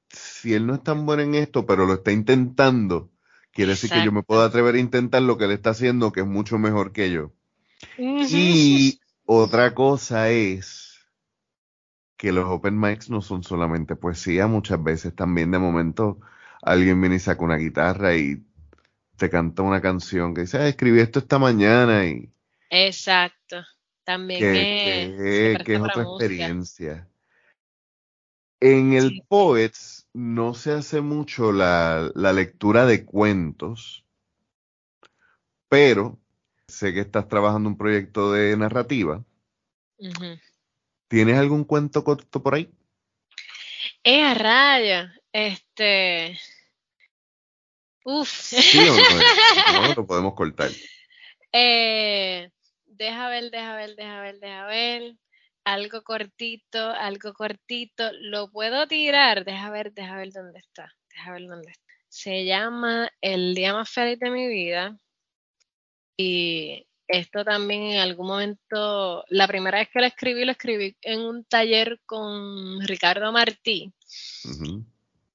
si 0.08 0.54
él 0.54 0.66
no 0.66 0.74
es 0.74 0.82
tan 0.82 1.06
bueno 1.06 1.22
en 1.22 1.34
esto, 1.34 1.66
pero 1.66 1.86
lo 1.86 1.94
está 1.94 2.12
intentando, 2.12 3.10
quiere 3.52 3.70
decir 3.70 3.90
que 3.90 4.04
yo 4.04 4.12
me 4.12 4.22
puedo 4.22 4.42
atrever 4.42 4.74
a 4.74 4.80
intentar 4.80 5.22
lo 5.22 5.38
que 5.38 5.44
él 5.44 5.52
está 5.52 5.70
haciendo, 5.70 6.12
que 6.12 6.20
es 6.20 6.26
mucho 6.26 6.58
mejor 6.58 6.92
que 6.92 7.10
yo. 7.10 7.32
Y 7.96 9.00
otra 9.24 9.74
cosa 9.74 10.30
es 10.30 11.06
que 12.18 12.32
los 12.32 12.46
open 12.46 12.78
mics 12.78 13.08
no 13.08 13.22
son 13.22 13.44
solamente 13.44 13.96
poesía, 13.96 14.46
muchas 14.46 14.82
veces 14.82 15.14
también 15.14 15.50
de 15.50 15.58
momento 15.58 16.18
alguien 16.62 17.00
viene 17.00 17.16
y 17.16 17.20
saca 17.20 17.44
una 17.44 17.56
guitarra 17.56 18.16
y 18.16 18.42
te 19.16 19.28
canta 19.28 19.62
una 19.62 19.80
canción 19.80 20.34
que 20.34 20.42
dice, 20.42 20.58
ah, 20.58 20.68
escribí 20.68 21.00
esto 21.00 21.18
esta 21.18 21.38
mañana 21.38 22.06
y... 22.06 22.32
Exacto, 22.70 23.64
también 24.04 24.40
que, 24.40 25.52
es 25.54 25.80
otra 25.80 26.02
experiencia. 26.02 27.08
En 28.60 28.92
el 28.92 29.22
Poets 29.28 30.08
no 30.12 30.54
se 30.54 30.72
hace 30.72 31.00
mucho 31.00 31.52
la, 31.52 32.10
lectura 32.14 32.86
de 32.86 33.04
cuentos, 33.04 34.04
pero 35.68 36.18
sé 36.66 36.92
que 36.92 37.00
estás 37.00 37.28
trabajando 37.28 37.68
un 37.68 37.78
proyecto 37.78 38.32
de 38.32 38.56
narrativa. 38.56 39.24
¿Tienes 41.08 41.38
algún 41.38 41.64
cuento 41.64 42.04
corto 42.04 42.42
por 42.42 42.54
ahí? 42.54 42.70
Eh, 44.04 44.22
a 44.22 44.34
raya. 44.34 45.17
Este. 45.32 46.38
Uf. 48.04 48.28
Sí 48.30 48.78
o 48.88 48.94
no, 49.82 49.94
lo 49.94 50.06
podemos 50.06 50.34
cortar. 50.34 50.70
Eh, 51.52 52.50
deja 52.86 53.28
ver, 53.28 53.50
deja 53.50 53.76
ver, 53.76 53.96
deja 53.96 54.20
ver, 54.20 54.38
deja 54.40 54.66
ver. 54.66 55.16
Algo 55.64 56.02
cortito, 56.02 56.90
algo 56.90 57.34
cortito. 57.34 58.10
Lo 58.12 58.50
puedo 58.50 58.86
tirar. 58.86 59.44
Deja 59.44 59.70
ver, 59.70 59.92
deja 59.92 60.16
ver 60.16 60.32
dónde 60.32 60.58
está. 60.60 60.94
Deja 61.10 61.32
ver 61.32 61.46
dónde 61.46 61.70
está. 61.70 61.84
Se 62.08 62.44
llama 62.46 63.10
El 63.20 63.54
día 63.54 63.74
más 63.74 63.90
feliz 63.90 64.18
de 64.18 64.30
mi 64.30 64.48
vida. 64.48 64.96
Y 66.16 66.86
esto 67.06 67.44
también 67.44 67.82
en 67.82 68.00
algún 68.00 68.26
momento, 68.26 69.24
la 69.28 69.46
primera 69.46 69.78
vez 69.78 69.88
que 69.92 70.00
lo 70.00 70.06
escribí, 70.06 70.44
lo 70.44 70.52
escribí 70.52 70.96
en 71.02 71.20
un 71.20 71.44
taller 71.44 72.00
con 72.06 72.80
Ricardo 72.86 73.30
Martí 73.30 73.92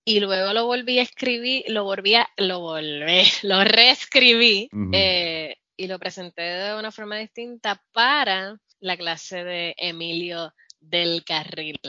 y 0.05 0.19
luego 0.19 0.53
lo 0.53 0.65
volví 0.65 0.99
a 0.99 1.03
escribir, 1.03 1.63
lo 1.67 1.83
volví 1.83 2.15
a, 2.15 2.29
lo 2.37 2.59
volví, 2.59 3.23
lo 3.43 3.63
reescribí 3.63 4.69
eh, 4.91 5.55
y 5.77 5.87
lo 5.87 5.99
presenté 5.99 6.41
de 6.41 6.75
una 6.77 6.91
forma 6.91 7.17
distinta 7.17 7.81
para 7.91 8.57
la 8.79 8.97
clase 8.97 9.43
de 9.43 9.75
Emilio 9.77 10.53
del 10.79 11.23
Carril. 11.23 11.79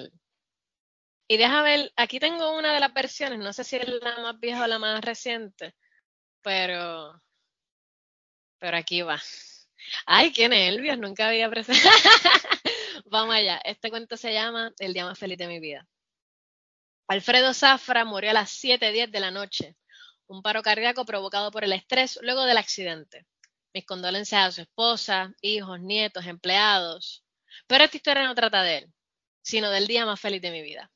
Y 1.27 1.37
déjame 1.37 1.63
ver, 1.63 1.93
aquí 1.97 2.21
tengo 2.21 2.57
una 2.57 2.73
de 2.73 2.81
las 2.81 2.93
versiones, 2.93 3.39
no 3.39 3.53
sé 3.53 3.65
si 3.65 3.77
es 3.77 3.89
la 3.89 4.19
más 4.19 4.39
vieja 4.39 4.65
o 4.65 4.67
la 4.67 4.79
más 4.79 5.03
reciente, 5.03 5.75
pero, 6.43 7.21
pero 8.59 8.77
aquí 8.77 9.03
va. 9.03 9.21
Ay, 10.07 10.33
qué 10.33 10.49
nervios, 10.49 10.99
nunca 10.99 11.29
había 11.29 11.49
presentado. 11.51 11.95
Vamos 13.07 13.35
allá, 13.35 13.61
este 13.65 13.91
cuento 13.91 14.17
se 14.17 14.33
llama 14.33 14.73
El 14.79 14.93
día 14.93 15.05
más 15.05 15.19
feliz 15.19 15.39
de 15.39 15.49
mi 15.49 15.61
vida. 15.61 15.87
Alfredo 17.07 17.53
Zafra 17.53 18.05
murió 18.07 18.31
a 18.31 18.35
las 18.35 18.51
7.10 18.63 19.11
de 19.11 19.21
la 19.21 19.31
noche, 19.31 19.77
un 20.27 20.43
paro 20.43 20.63
cardíaco 20.63 21.05
provocado 21.05 21.51
por 21.51 21.63
el 21.63 21.75
estrés 21.75 22.19
luego 22.23 22.45
del 22.45 22.57
accidente. 22.57 23.27
Mis 23.75 23.85
condolencias 23.85 24.49
a 24.49 24.53
su 24.53 24.63
esposa, 24.63 25.35
hijos, 25.43 25.81
nietos, 25.81 26.27
empleados. 26.27 27.23
Pero 27.67 27.85
esta 27.85 27.97
historia 27.99 28.25
no 28.25 28.35
trata 28.35 28.63
de 28.63 28.79
él, 28.79 28.93
sino 29.43 29.71
del 29.71 29.87
día 29.87 30.07
más 30.07 30.19
feliz 30.19 30.41
de 30.41 30.51
mi 30.51 30.63
vida. 30.63 30.91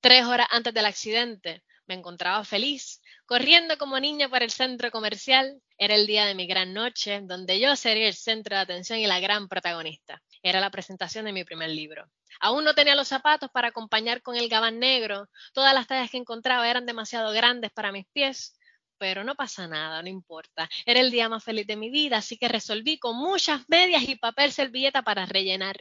Tres 0.00 0.26
horas 0.26 0.48
antes 0.50 0.74
del 0.74 0.84
accidente, 0.84 1.64
me 1.86 1.94
encontraba 1.94 2.44
feliz, 2.44 3.00
corriendo 3.26 3.78
como 3.78 3.98
niño 3.98 4.28
por 4.28 4.42
el 4.42 4.50
centro 4.50 4.90
comercial. 4.90 5.60
Era 5.78 5.94
el 5.94 6.06
día 6.06 6.26
de 6.26 6.34
mi 6.34 6.46
gran 6.46 6.72
noche, 6.72 7.20
donde 7.22 7.58
yo 7.58 7.74
sería 7.76 8.08
el 8.08 8.14
centro 8.14 8.56
de 8.56 8.62
atención 8.62 8.98
y 8.98 9.06
la 9.06 9.20
gran 9.20 9.48
protagonista. 9.48 10.22
Era 10.42 10.60
la 10.60 10.70
presentación 10.70 11.24
de 11.24 11.32
mi 11.32 11.44
primer 11.44 11.70
libro. 11.70 12.06
Aún 12.40 12.64
no 12.64 12.74
tenía 12.74 12.94
los 12.94 13.08
zapatos 13.08 13.50
para 13.50 13.68
acompañar 13.68 14.22
con 14.22 14.36
el 14.36 14.48
gabán 14.48 14.78
negro. 14.78 15.28
Todas 15.52 15.74
las 15.74 15.86
tallas 15.86 16.10
que 16.10 16.18
encontraba 16.18 16.68
eran 16.68 16.86
demasiado 16.86 17.32
grandes 17.32 17.72
para 17.72 17.92
mis 17.92 18.06
pies. 18.12 18.56
Pero 18.98 19.24
no 19.24 19.34
pasa 19.34 19.66
nada, 19.66 20.02
no 20.02 20.08
importa. 20.08 20.68
Era 20.86 21.00
el 21.00 21.10
día 21.10 21.28
más 21.28 21.42
feliz 21.42 21.66
de 21.66 21.76
mi 21.76 21.90
vida, 21.90 22.18
así 22.18 22.36
que 22.36 22.48
resolví 22.48 22.98
con 22.98 23.16
muchas 23.16 23.68
medias 23.68 24.02
y 24.08 24.16
papel 24.16 24.52
servilleta 24.52 25.02
para 25.02 25.26
rellenar. 25.26 25.76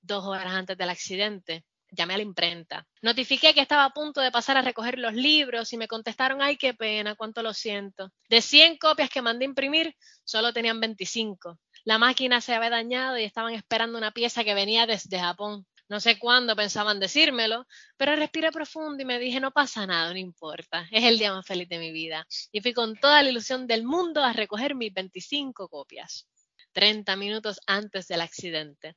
Dos 0.00 0.24
horas 0.24 0.52
antes 0.52 0.76
del 0.76 0.90
accidente, 0.90 1.64
llamé 1.96 2.14
a 2.14 2.18
la 2.18 2.22
imprenta. 2.22 2.86
Notifiqué 3.02 3.54
que 3.54 3.60
estaba 3.60 3.84
a 3.84 3.90
punto 3.90 4.20
de 4.20 4.30
pasar 4.30 4.56
a 4.56 4.62
recoger 4.62 4.98
los 4.98 5.14
libros 5.14 5.72
y 5.72 5.76
me 5.76 5.88
contestaron, 5.88 6.42
ay, 6.42 6.56
qué 6.56 6.74
pena, 6.74 7.16
cuánto 7.16 7.42
lo 7.42 7.52
siento. 7.52 8.12
De 8.28 8.40
100 8.40 8.78
copias 8.78 9.10
que 9.10 9.22
mandé 9.22 9.44
imprimir, 9.44 9.94
solo 10.24 10.52
tenían 10.52 10.80
25. 10.80 11.58
La 11.84 11.98
máquina 11.98 12.40
se 12.40 12.54
había 12.54 12.70
dañado 12.70 13.18
y 13.18 13.24
estaban 13.24 13.54
esperando 13.54 13.98
una 13.98 14.12
pieza 14.12 14.44
que 14.44 14.54
venía 14.54 14.86
desde 14.86 15.18
Japón. 15.18 15.66
No 15.88 16.00
sé 16.00 16.18
cuándo 16.18 16.56
pensaban 16.56 16.98
decírmelo, 16.98 17.64
pero 17.96 18.16
respiré 18.16 18.50
profundo 18.50 19.00
y 19.02 19.06
me 19.06 19.20
dije, 19.20 19.38
no 19.38 19.52
pasa 19.52 19.86
nada, 19.86 20.12
no 20.12 20.18
importa, 20.18 20.88
es 20.90 21.04
el 21.04 21.18
día 21.18 21.32
más 21.32 21.46
feliz 21.46 21.68
de 21.68 21.78
mi 21.78 21.92
vida. 21.92 22.26
Y 22.50 22.60
fui 22.60 22.72
con 22.72 22.96
toda 22.96 23.22
la 23.22 23.30
ilusión 23.30 23.68
del 23.68 23.84
mundo 23.84 24.22
a 24.24 24.32
recoger 24.32 24.74
mis 24.74 24.92
25 24.92 25.68
copias. 25.68 26.26
30 26.72 27.14
minutos 27.16 27.60
antes 27.66 28.08
del 28.08 28.20
accidente. 28.20 28.96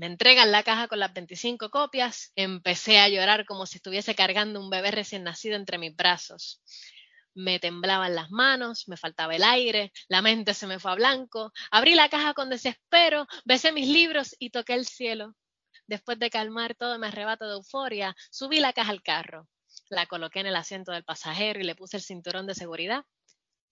Me 0.00 0.06
entregan 0.06 0.50
la 0.50 0.62
caja 0.62 0.88
con 0.88 0.98
las 0.98 1.12
25 1.12 1.68
copias, 1.68 2.32
empecé 2.34 2.98
a 3.00 3.10
llorar 3.10 3.44
como 3.44 3.66
si 3.66 3.76
estuviese 3.76 4.14
cargando 4.14 4.58
un 4.58 4.70
bebé 4.70 4.92
recién 4.92 5.24
nacido 5.24 5.56
entre 5.56 5.76
mis 5.76 5.94
brazos 5.94 6.62
me 7.34 7.60
temblaban 7.60 8.14
las 8.14 8.30
manos, 8.30 8.88
me 8.88 8.96
faltaba 8.96 9.36
el 9.36 9.44
aire, 9.44 9.92
la 10.08 10.22
mente 10.22 10.54
se 10.54 10.66
me 10.66 10.78
fue 10.78 10.92
a 10.92 10.94
blanco, 10.94 11.52
abrí 11.70 11.94
la 11.94 12.08
caja 12.08 12.32
con 12.32 12.48
desespero, 12.48 13.26
besé 13.44 13.72
mis 13.72 13.88
libros 13.88 14.34
y 14.38 14.48
toqué 14.48 14.72
el 14.72 14.86
cielo. 14.86 15.36
Después 15.86 16.18
de 16.18 16.30
calmar 16.30 16.74
todo 16.74 16.98
mi 16.98 17.06
arrebato 17.06 17.46
de 17.46 17.54
euforia, 17.56 18.16
subí 18.30 18.58
la 18.58 18.72
caja 18.72 18.90
al 18.90 19.02
carro, 19.02 19.48
la 19.90 20.06
coloqué 20.06 20.40
en 20.40 20.46
el 20.46 20.56
asiento 20.56 20.92
del 20.92 21.04
pasajero 21.04 21.60
y 21.60 21.64
le 21.64 21.74
puse 21.74 21.98
el 21.98 22.02
cinturón 22.02 22.46
de 22.46 22.54
seguridad. 22.54 23.04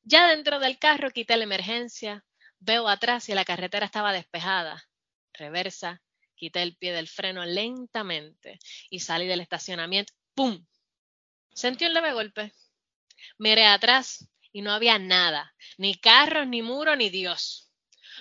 Ya 0.02 0.28
dentro 0.28 0.60
del 0.60 0.78
carro 0.78 1.10
quité 1.10 1.38
la 1.38 1.44
emergencia, 1.44 2.22
veo 2.60 2.86
atrás 2.86 3.30
y 3.30 3.34
la 3.34 3.46
carretera 3.46 3.86
estaba 3.86 4.12
despejada. 4.12 4.84
Reversa, 5.32 6.02
quité 6.38 6.62
el 6.62 6.76
pie 6.76 6.92
del 6.92 7.08
freno 7.08 7.44
lentamente 7.44 8.58
y 8.88 9.00
salí 9.00 9.26
del 9.26 9.40
estacionamiento. 9.40 10.14
¡Pum! 10.34 10.64
Sentí 11.52 11.84
un 11.84 11.92
leve 11.92 12.12
golpe 12.12 12.52
Miré 13.38 13.66
atrás 13.66 14.28
y 14.52 14.62
no 14.62 14.72
había 14.72 14.98
nada, 14.98 15.54
ni 15.76 15.94
carros, 15.96 16.46
ni 16.46 16.62
muro, 16.62 16.96
ni 16.96 17.10
Dios. 17.10 17.70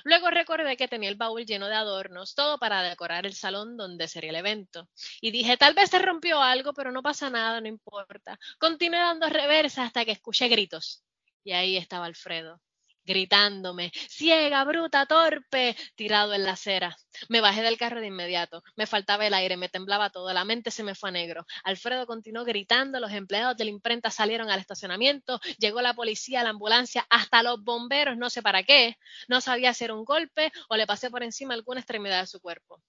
Luego 0.03 0.30
recordé 0.30 0.78
que 0.78 0.88
tenía 0.88 1.09
el 1.09 1.15
baúl 1.15 1.45
lleno 1.45 1.68
de 1.68 1.76
adornos, 1.76 2.36
todo 2.36 2.59
para 2.59 2.84
decorar 2.84 3.26
el 3.26 3.34
salón 3.34 3.78
donde 3.78 4.07
sería 4.07 4.30
el 4.30 4.36
evento. 4.36 4.89
Y 5.22 5.32
dije, 5.32 5.57
tal 5.57 5.74
vez 5.74 5.89
se 5.89 5.99
rompió 5.99 6.41
algo, 6.41 6.74
pero 6.74 6.91
no 6.91 7.01
pasa 7.01 7.30
nada, 7.30 7.61
no 7.61 7.68
importa. 7.68 8.39
Continué 8.59 8.99
dando 8.99 9.28
reversa 9.30 9.84
hasta 9.84 10.05
que 10.05 10.11
escuché 10.11 10.47
gritos. 10.47 11.03
Y 11.43 11.53
ahí 11.53 11.78
estaba 11.78 12.05
Alfredo, 12.05 12.61
gritándome, 13.08 13.91
ciega, 14.10 14.64
bruta, 14.66 15.05
torpe, 15.08 15.76
tirado 15.95 16.34
en 16.34 16.43
la 16.43 16.51
acera. 16.51 16.95
Me 17.30 17.41
bajé 17.41 17.64
del 17.64 17.78
carro 17.78 18.01
de 18.01 18.08
inmediato, 18.08 18.62
me 18.76 18.86
faltaba 18.86 19.26
el 19.26 19.34
aire, 19.34 19.58
me 19.58 19.70
temblaba 19.70 20.12
todo, 20.12 20.32
la 20.34 20.45
mente 20.45 20.70
se 20.70 20.84
me 20.84 20.93
fue 20.93 21.10
a 21.10 21.12
negro. 21.14 21.45
Alfredo 21.64 22.05
continuó 22.05 22.43
gritando, 22.43 22.99
los 22.99 23.12
empleados 23.12 23.58
de 23.58 23.64
la 23.64 23.72
imprenta 23.72 24.12
salieron 24.12 24.51
al 24.51 24.60
estacionamiento, 24.60 25.39
llegó 25.58 25.82
la 25.82 25.93
policía, 25.93 26.43
la 26.43 26.49
ambulancia, 26.49 27.08
hasta 27.10 27.41
los 27.41 27.64
bomberos, 27.64 28.18
no 28.18 28.30
sé 28.30 28.43
para 28.43 28.64
qué. 28.64 28.97
No 29.28 29.41
sabía 29.41 29.72
hacer 29.72 29.91
un 29.91 30.03
golpe 30.03 30.51
o 30.70 30.76
le 30.76 30.86
pasé 30.86 31.10
por 31.10 31.24
encima 31.24 31.53
alguna 31.53 31.80
extremidad 31.80 32.22
de 32.22 32.28
su 32.28 32.41
cuerpo. 32.41 32.82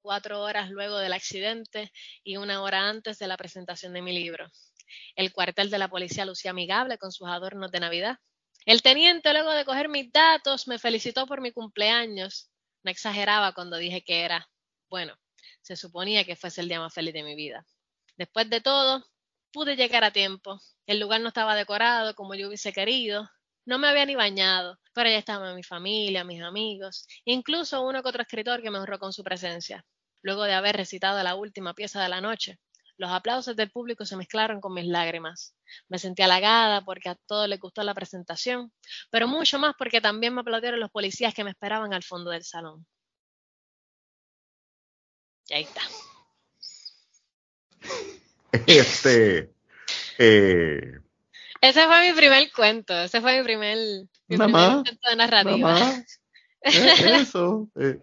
Cuatro 0.00 0.42
horas 0.42 0.70
luego 0.70 0.98
del 0.98 1.12
accidente 1.12 1.90
y 2.22 2.36
una 2.36 2.62
hora 2.62 2.88
antes 2.88 3.18
de 3.18 3.26
la 3.26 3.36
presentación 3.36 3.92
de 3.94 4.02
mi 4.02 4.12
libro. 4.12 4.48
El 5.16 5.32
cuartel 5.32 5.70
de 5.70 5.78
la 5.78 5.88
policía 5.88 6.24
lucía 6.24 6.52
amigable 6.52 6.98
con 6.98 7.10
sus 7.10 7.26
adornos 7.28 7.72
de 7.72 7.80
Navidad. 7.80 8.18
El 8.66 8.82
teniente, 8.82 9.32
luego 9.32 9.52
de 9.52 9.64
coger 9.64 9.88
mis 9.88 10.10
datos, 10.10 10.66
me 10.68 10.78
felicitó 10.78 11.26
por 11.26 11.40
mi 11.42 11.52
cumpleaños. 11.52 12.50
No 12.82 12.90
exageraba 12.90 13.52
cuando 13.52 13.76
dije 13.76 14.02
que 14.02 14.22
era, 14.22 14.48
bueno, 14.88 15.14
se 15.60 15.76
suponía 15.76 16.24
que 16.24 16.36
fuese 16.36 16.62
el 16.62 16.68
día 16.68 16.80
más 16.80 16.92
feliz 16.94 17.12
de 17.12 17.22
mi 17.22 17.34
vida. 17.34 17.66
Después 18.16 18.48
de 18.48 18.60
todo, 18.60 19.04
pude 19.52 19.76
llegar 19.76 20.02
a 20.04 20.12
tiempo. 20.12 20.60
El 20.86 20.98
lugar 20.98 21.20
no 21.20 21.28
estaba 21.28 21.54
decorado 21.54 22.14
como 22.14 22.34
yo 22.34 22.48
hubiese 22.48 22.72
querido. 22.72 23.28
No 23.66 23.78
me 23.78 23.88
había 23.88 24.06
ni 24.06 24.14
bañado, 24.14 24.78
pero 24.94 25.10
ya 25.10 25.18
estaban 25.18 25.56
mi 25.56 25.62
familia, 25.62 26.24
mis 26.24 26.42
amigos, 26.42 27.06
incluso 27.24 27.82
uno 27.82 28.02
que 28.02 28.08
otro 28.08 28.22
escritor 28.22 28.62
que 28.62 28.70
me 28.70 28.78
honró 28.78 28.98
con 28.98 29.12
su 29.12 29.22
presencia. 29.22 29.84
Luego 30.22 30.44
de 30.44 30.54
haber 30.54 30.76
recitado 30.76 31.22
la 31.22 31.34
última 31.34 31.74
pieza 31.74 32.02
de 32.02 32.08
la 32.08 32.20
noche, 32.22 32.58
los 32.96 33.10
aplausos 33.10 33.56
del 33.56 33.70
público 33.70 34.04
se 34.04 34.16
mezclaron 34.16 34.60
con 34.60 34.72
mis 34.74 34.86
lágrimas. 34.86 35.54
Me 35.88 35.98
sentí 35.98 36.22
halagada 36.22 36.84
porque 36.84 37.08
a 37.08 37.16
todos 37.26 37.48
les 37.48 37.58
gustó 37.60 37.82
la 37.82 37.94
presentación, 37.94 38.72
pero 39.10 39.26
mucho 39.28 39.58
más 39.58 39.74
porque 39.78 40.00
también 40.00 40.34
me 40.34 40.40
aplaudieron 40.42 40.80
los 40.80 40.90
policías 40.90 41.34
que 41.34 41.44
me 41.44 41.50
esperaban 41.50 41.92
al 41.92 42.02
fondo 42.04 42.30
del 42.30 42.44
salón. 42.44 42.86
Y 45.48 45.54
ahí 45.54 45.62
está. 45.64 45.80
Este. 48.66 49.52
Eh, 50.18 50.92
ese 51.60 51.86
fue 51.86 52.08
mi 52.08 52.16
primer 52.16 52.52
cuento. 52.52 52.94
Ese 53.00 53.20
fue 53.20 53.38
mi 53.38 53.44
primer, 53.44 53.76
mi 54.28 54.36
Mamá, 54.36 54.82
cuento 54.84 55.08
de 55.10 55.16
narrativa. 55.16 55.56
mamá, 55.72 56.04
eh, 56.62 57.16
eso. 57.20 57.68
eh. 57.76 57.98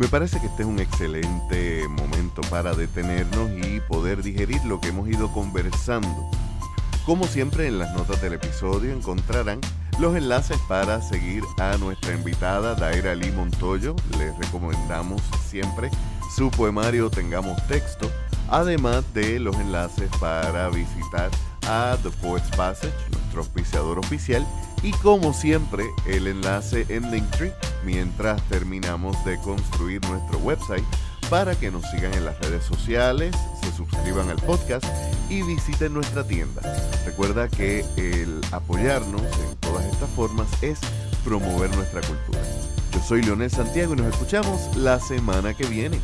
Me 0.00 0.08
parece 0.08 0.40
que 0.40 0.46
este 0.46 0.62
es 0.62 0.68
un 0.68 0.78
excelente 0.78 1.86
momento 1.86 2.40
para 2.48 2.72
detenernos 2.72 3.50
y 3.50 3.80
poder 3.80 4.22
digerir 4.22 4.64
lo 4.64 4.80
que 4.80 4.88
hemos 4.88 5.06
ido 5.06 5.30
conversando. 5.30 6.30
Como 7.04 7.26
siempre 7.26 7.66
en 7.66 7.78
las 7.78 7.92
notas 7.94 8.22
del 8.22 8.32
episodio 8.32 8.94
encontrarán 8.94 9.60
los 9.98 10.16
enlaces 10.16 10.56
para 10.68 11.02
seguir 11.02 11.44
a 11.58 11.76
nuestra 11.76 12.14
invitada 12.14 12.74
Daira 12.74 13.14
Lee 13.14 13.30
Montoyo. 13.30 13.94
Les 14.18 14.34
recomendamos 14.38 15.20
siempre 15.46 15.90
su 16.34 16.50
poemario 16.50 17.10
Tengamos 17.10 17.62
Texto, 17.66 18.10
además 18.48 19.04
de 19.12 19.38
los 19.38 19.54
enlaces 19.56 20.08
para 20.18 20.70
visitar 20.70 21.30
a 21.68 21.98
The 22.02 22.08
Poets 22.22 22.48
Passage, 22.56 22.94
nuestro 23.12 23.42
auspiciador 23.42 23.98
oficial, 23.98 24.46
y 24.82 24.92
como 24.92 25.32
siempre 25.32 25.84
el 26.06 26.26
enlace 26.26 26.86
en 26.88 27.10
Linktree 27.10 27.52
mientras 27.84 28.42
terminamos 28.48 29.22
de 29.24 29.38
construir 29.38 30.00
nuestro 30.08 30.38
website 30.38 30.84
para 31.28 31.54
que 31.54 31.70
nos 31.70 31.88
sigan 31.90 32.12
en 32.14 32.24
las 32.24 32.38
redes 32.40 32.64
sociales, 32.64 33.34
se 33.62 33.72
suscriban 33.72 34.28
al 34.28 34.36
podcast 34.38 34.84
y 35.28 35.42
visiten 35.42 35.94
nuestra 35.94 36.26
tienda. 36.26 36.60
Recuerda 37.06 37.48
que 37.48 37.84
el 37.96 38.40
apoyarnos 38.50 39.22
en 39.22 39.56
todas 39.60 39.84
estas 39.84 40.10
formas 40.10 40.48
es 40.60 40.80
promover 41.24 41.74
nuestra 41.76 42.00
cultura. 42.00 42.40
Yo 42.92 43.00
soy 43.00 43.22
Leonel 43.22 43.50
Santiago 43.50 43.94
y 43.94 43.98
nos 43.98 44.08
escuchamos 44.08 44.76
la 44.76 44.98
semana 44.98 45.54
que 45.54 45.66
viene. 45.66 46.00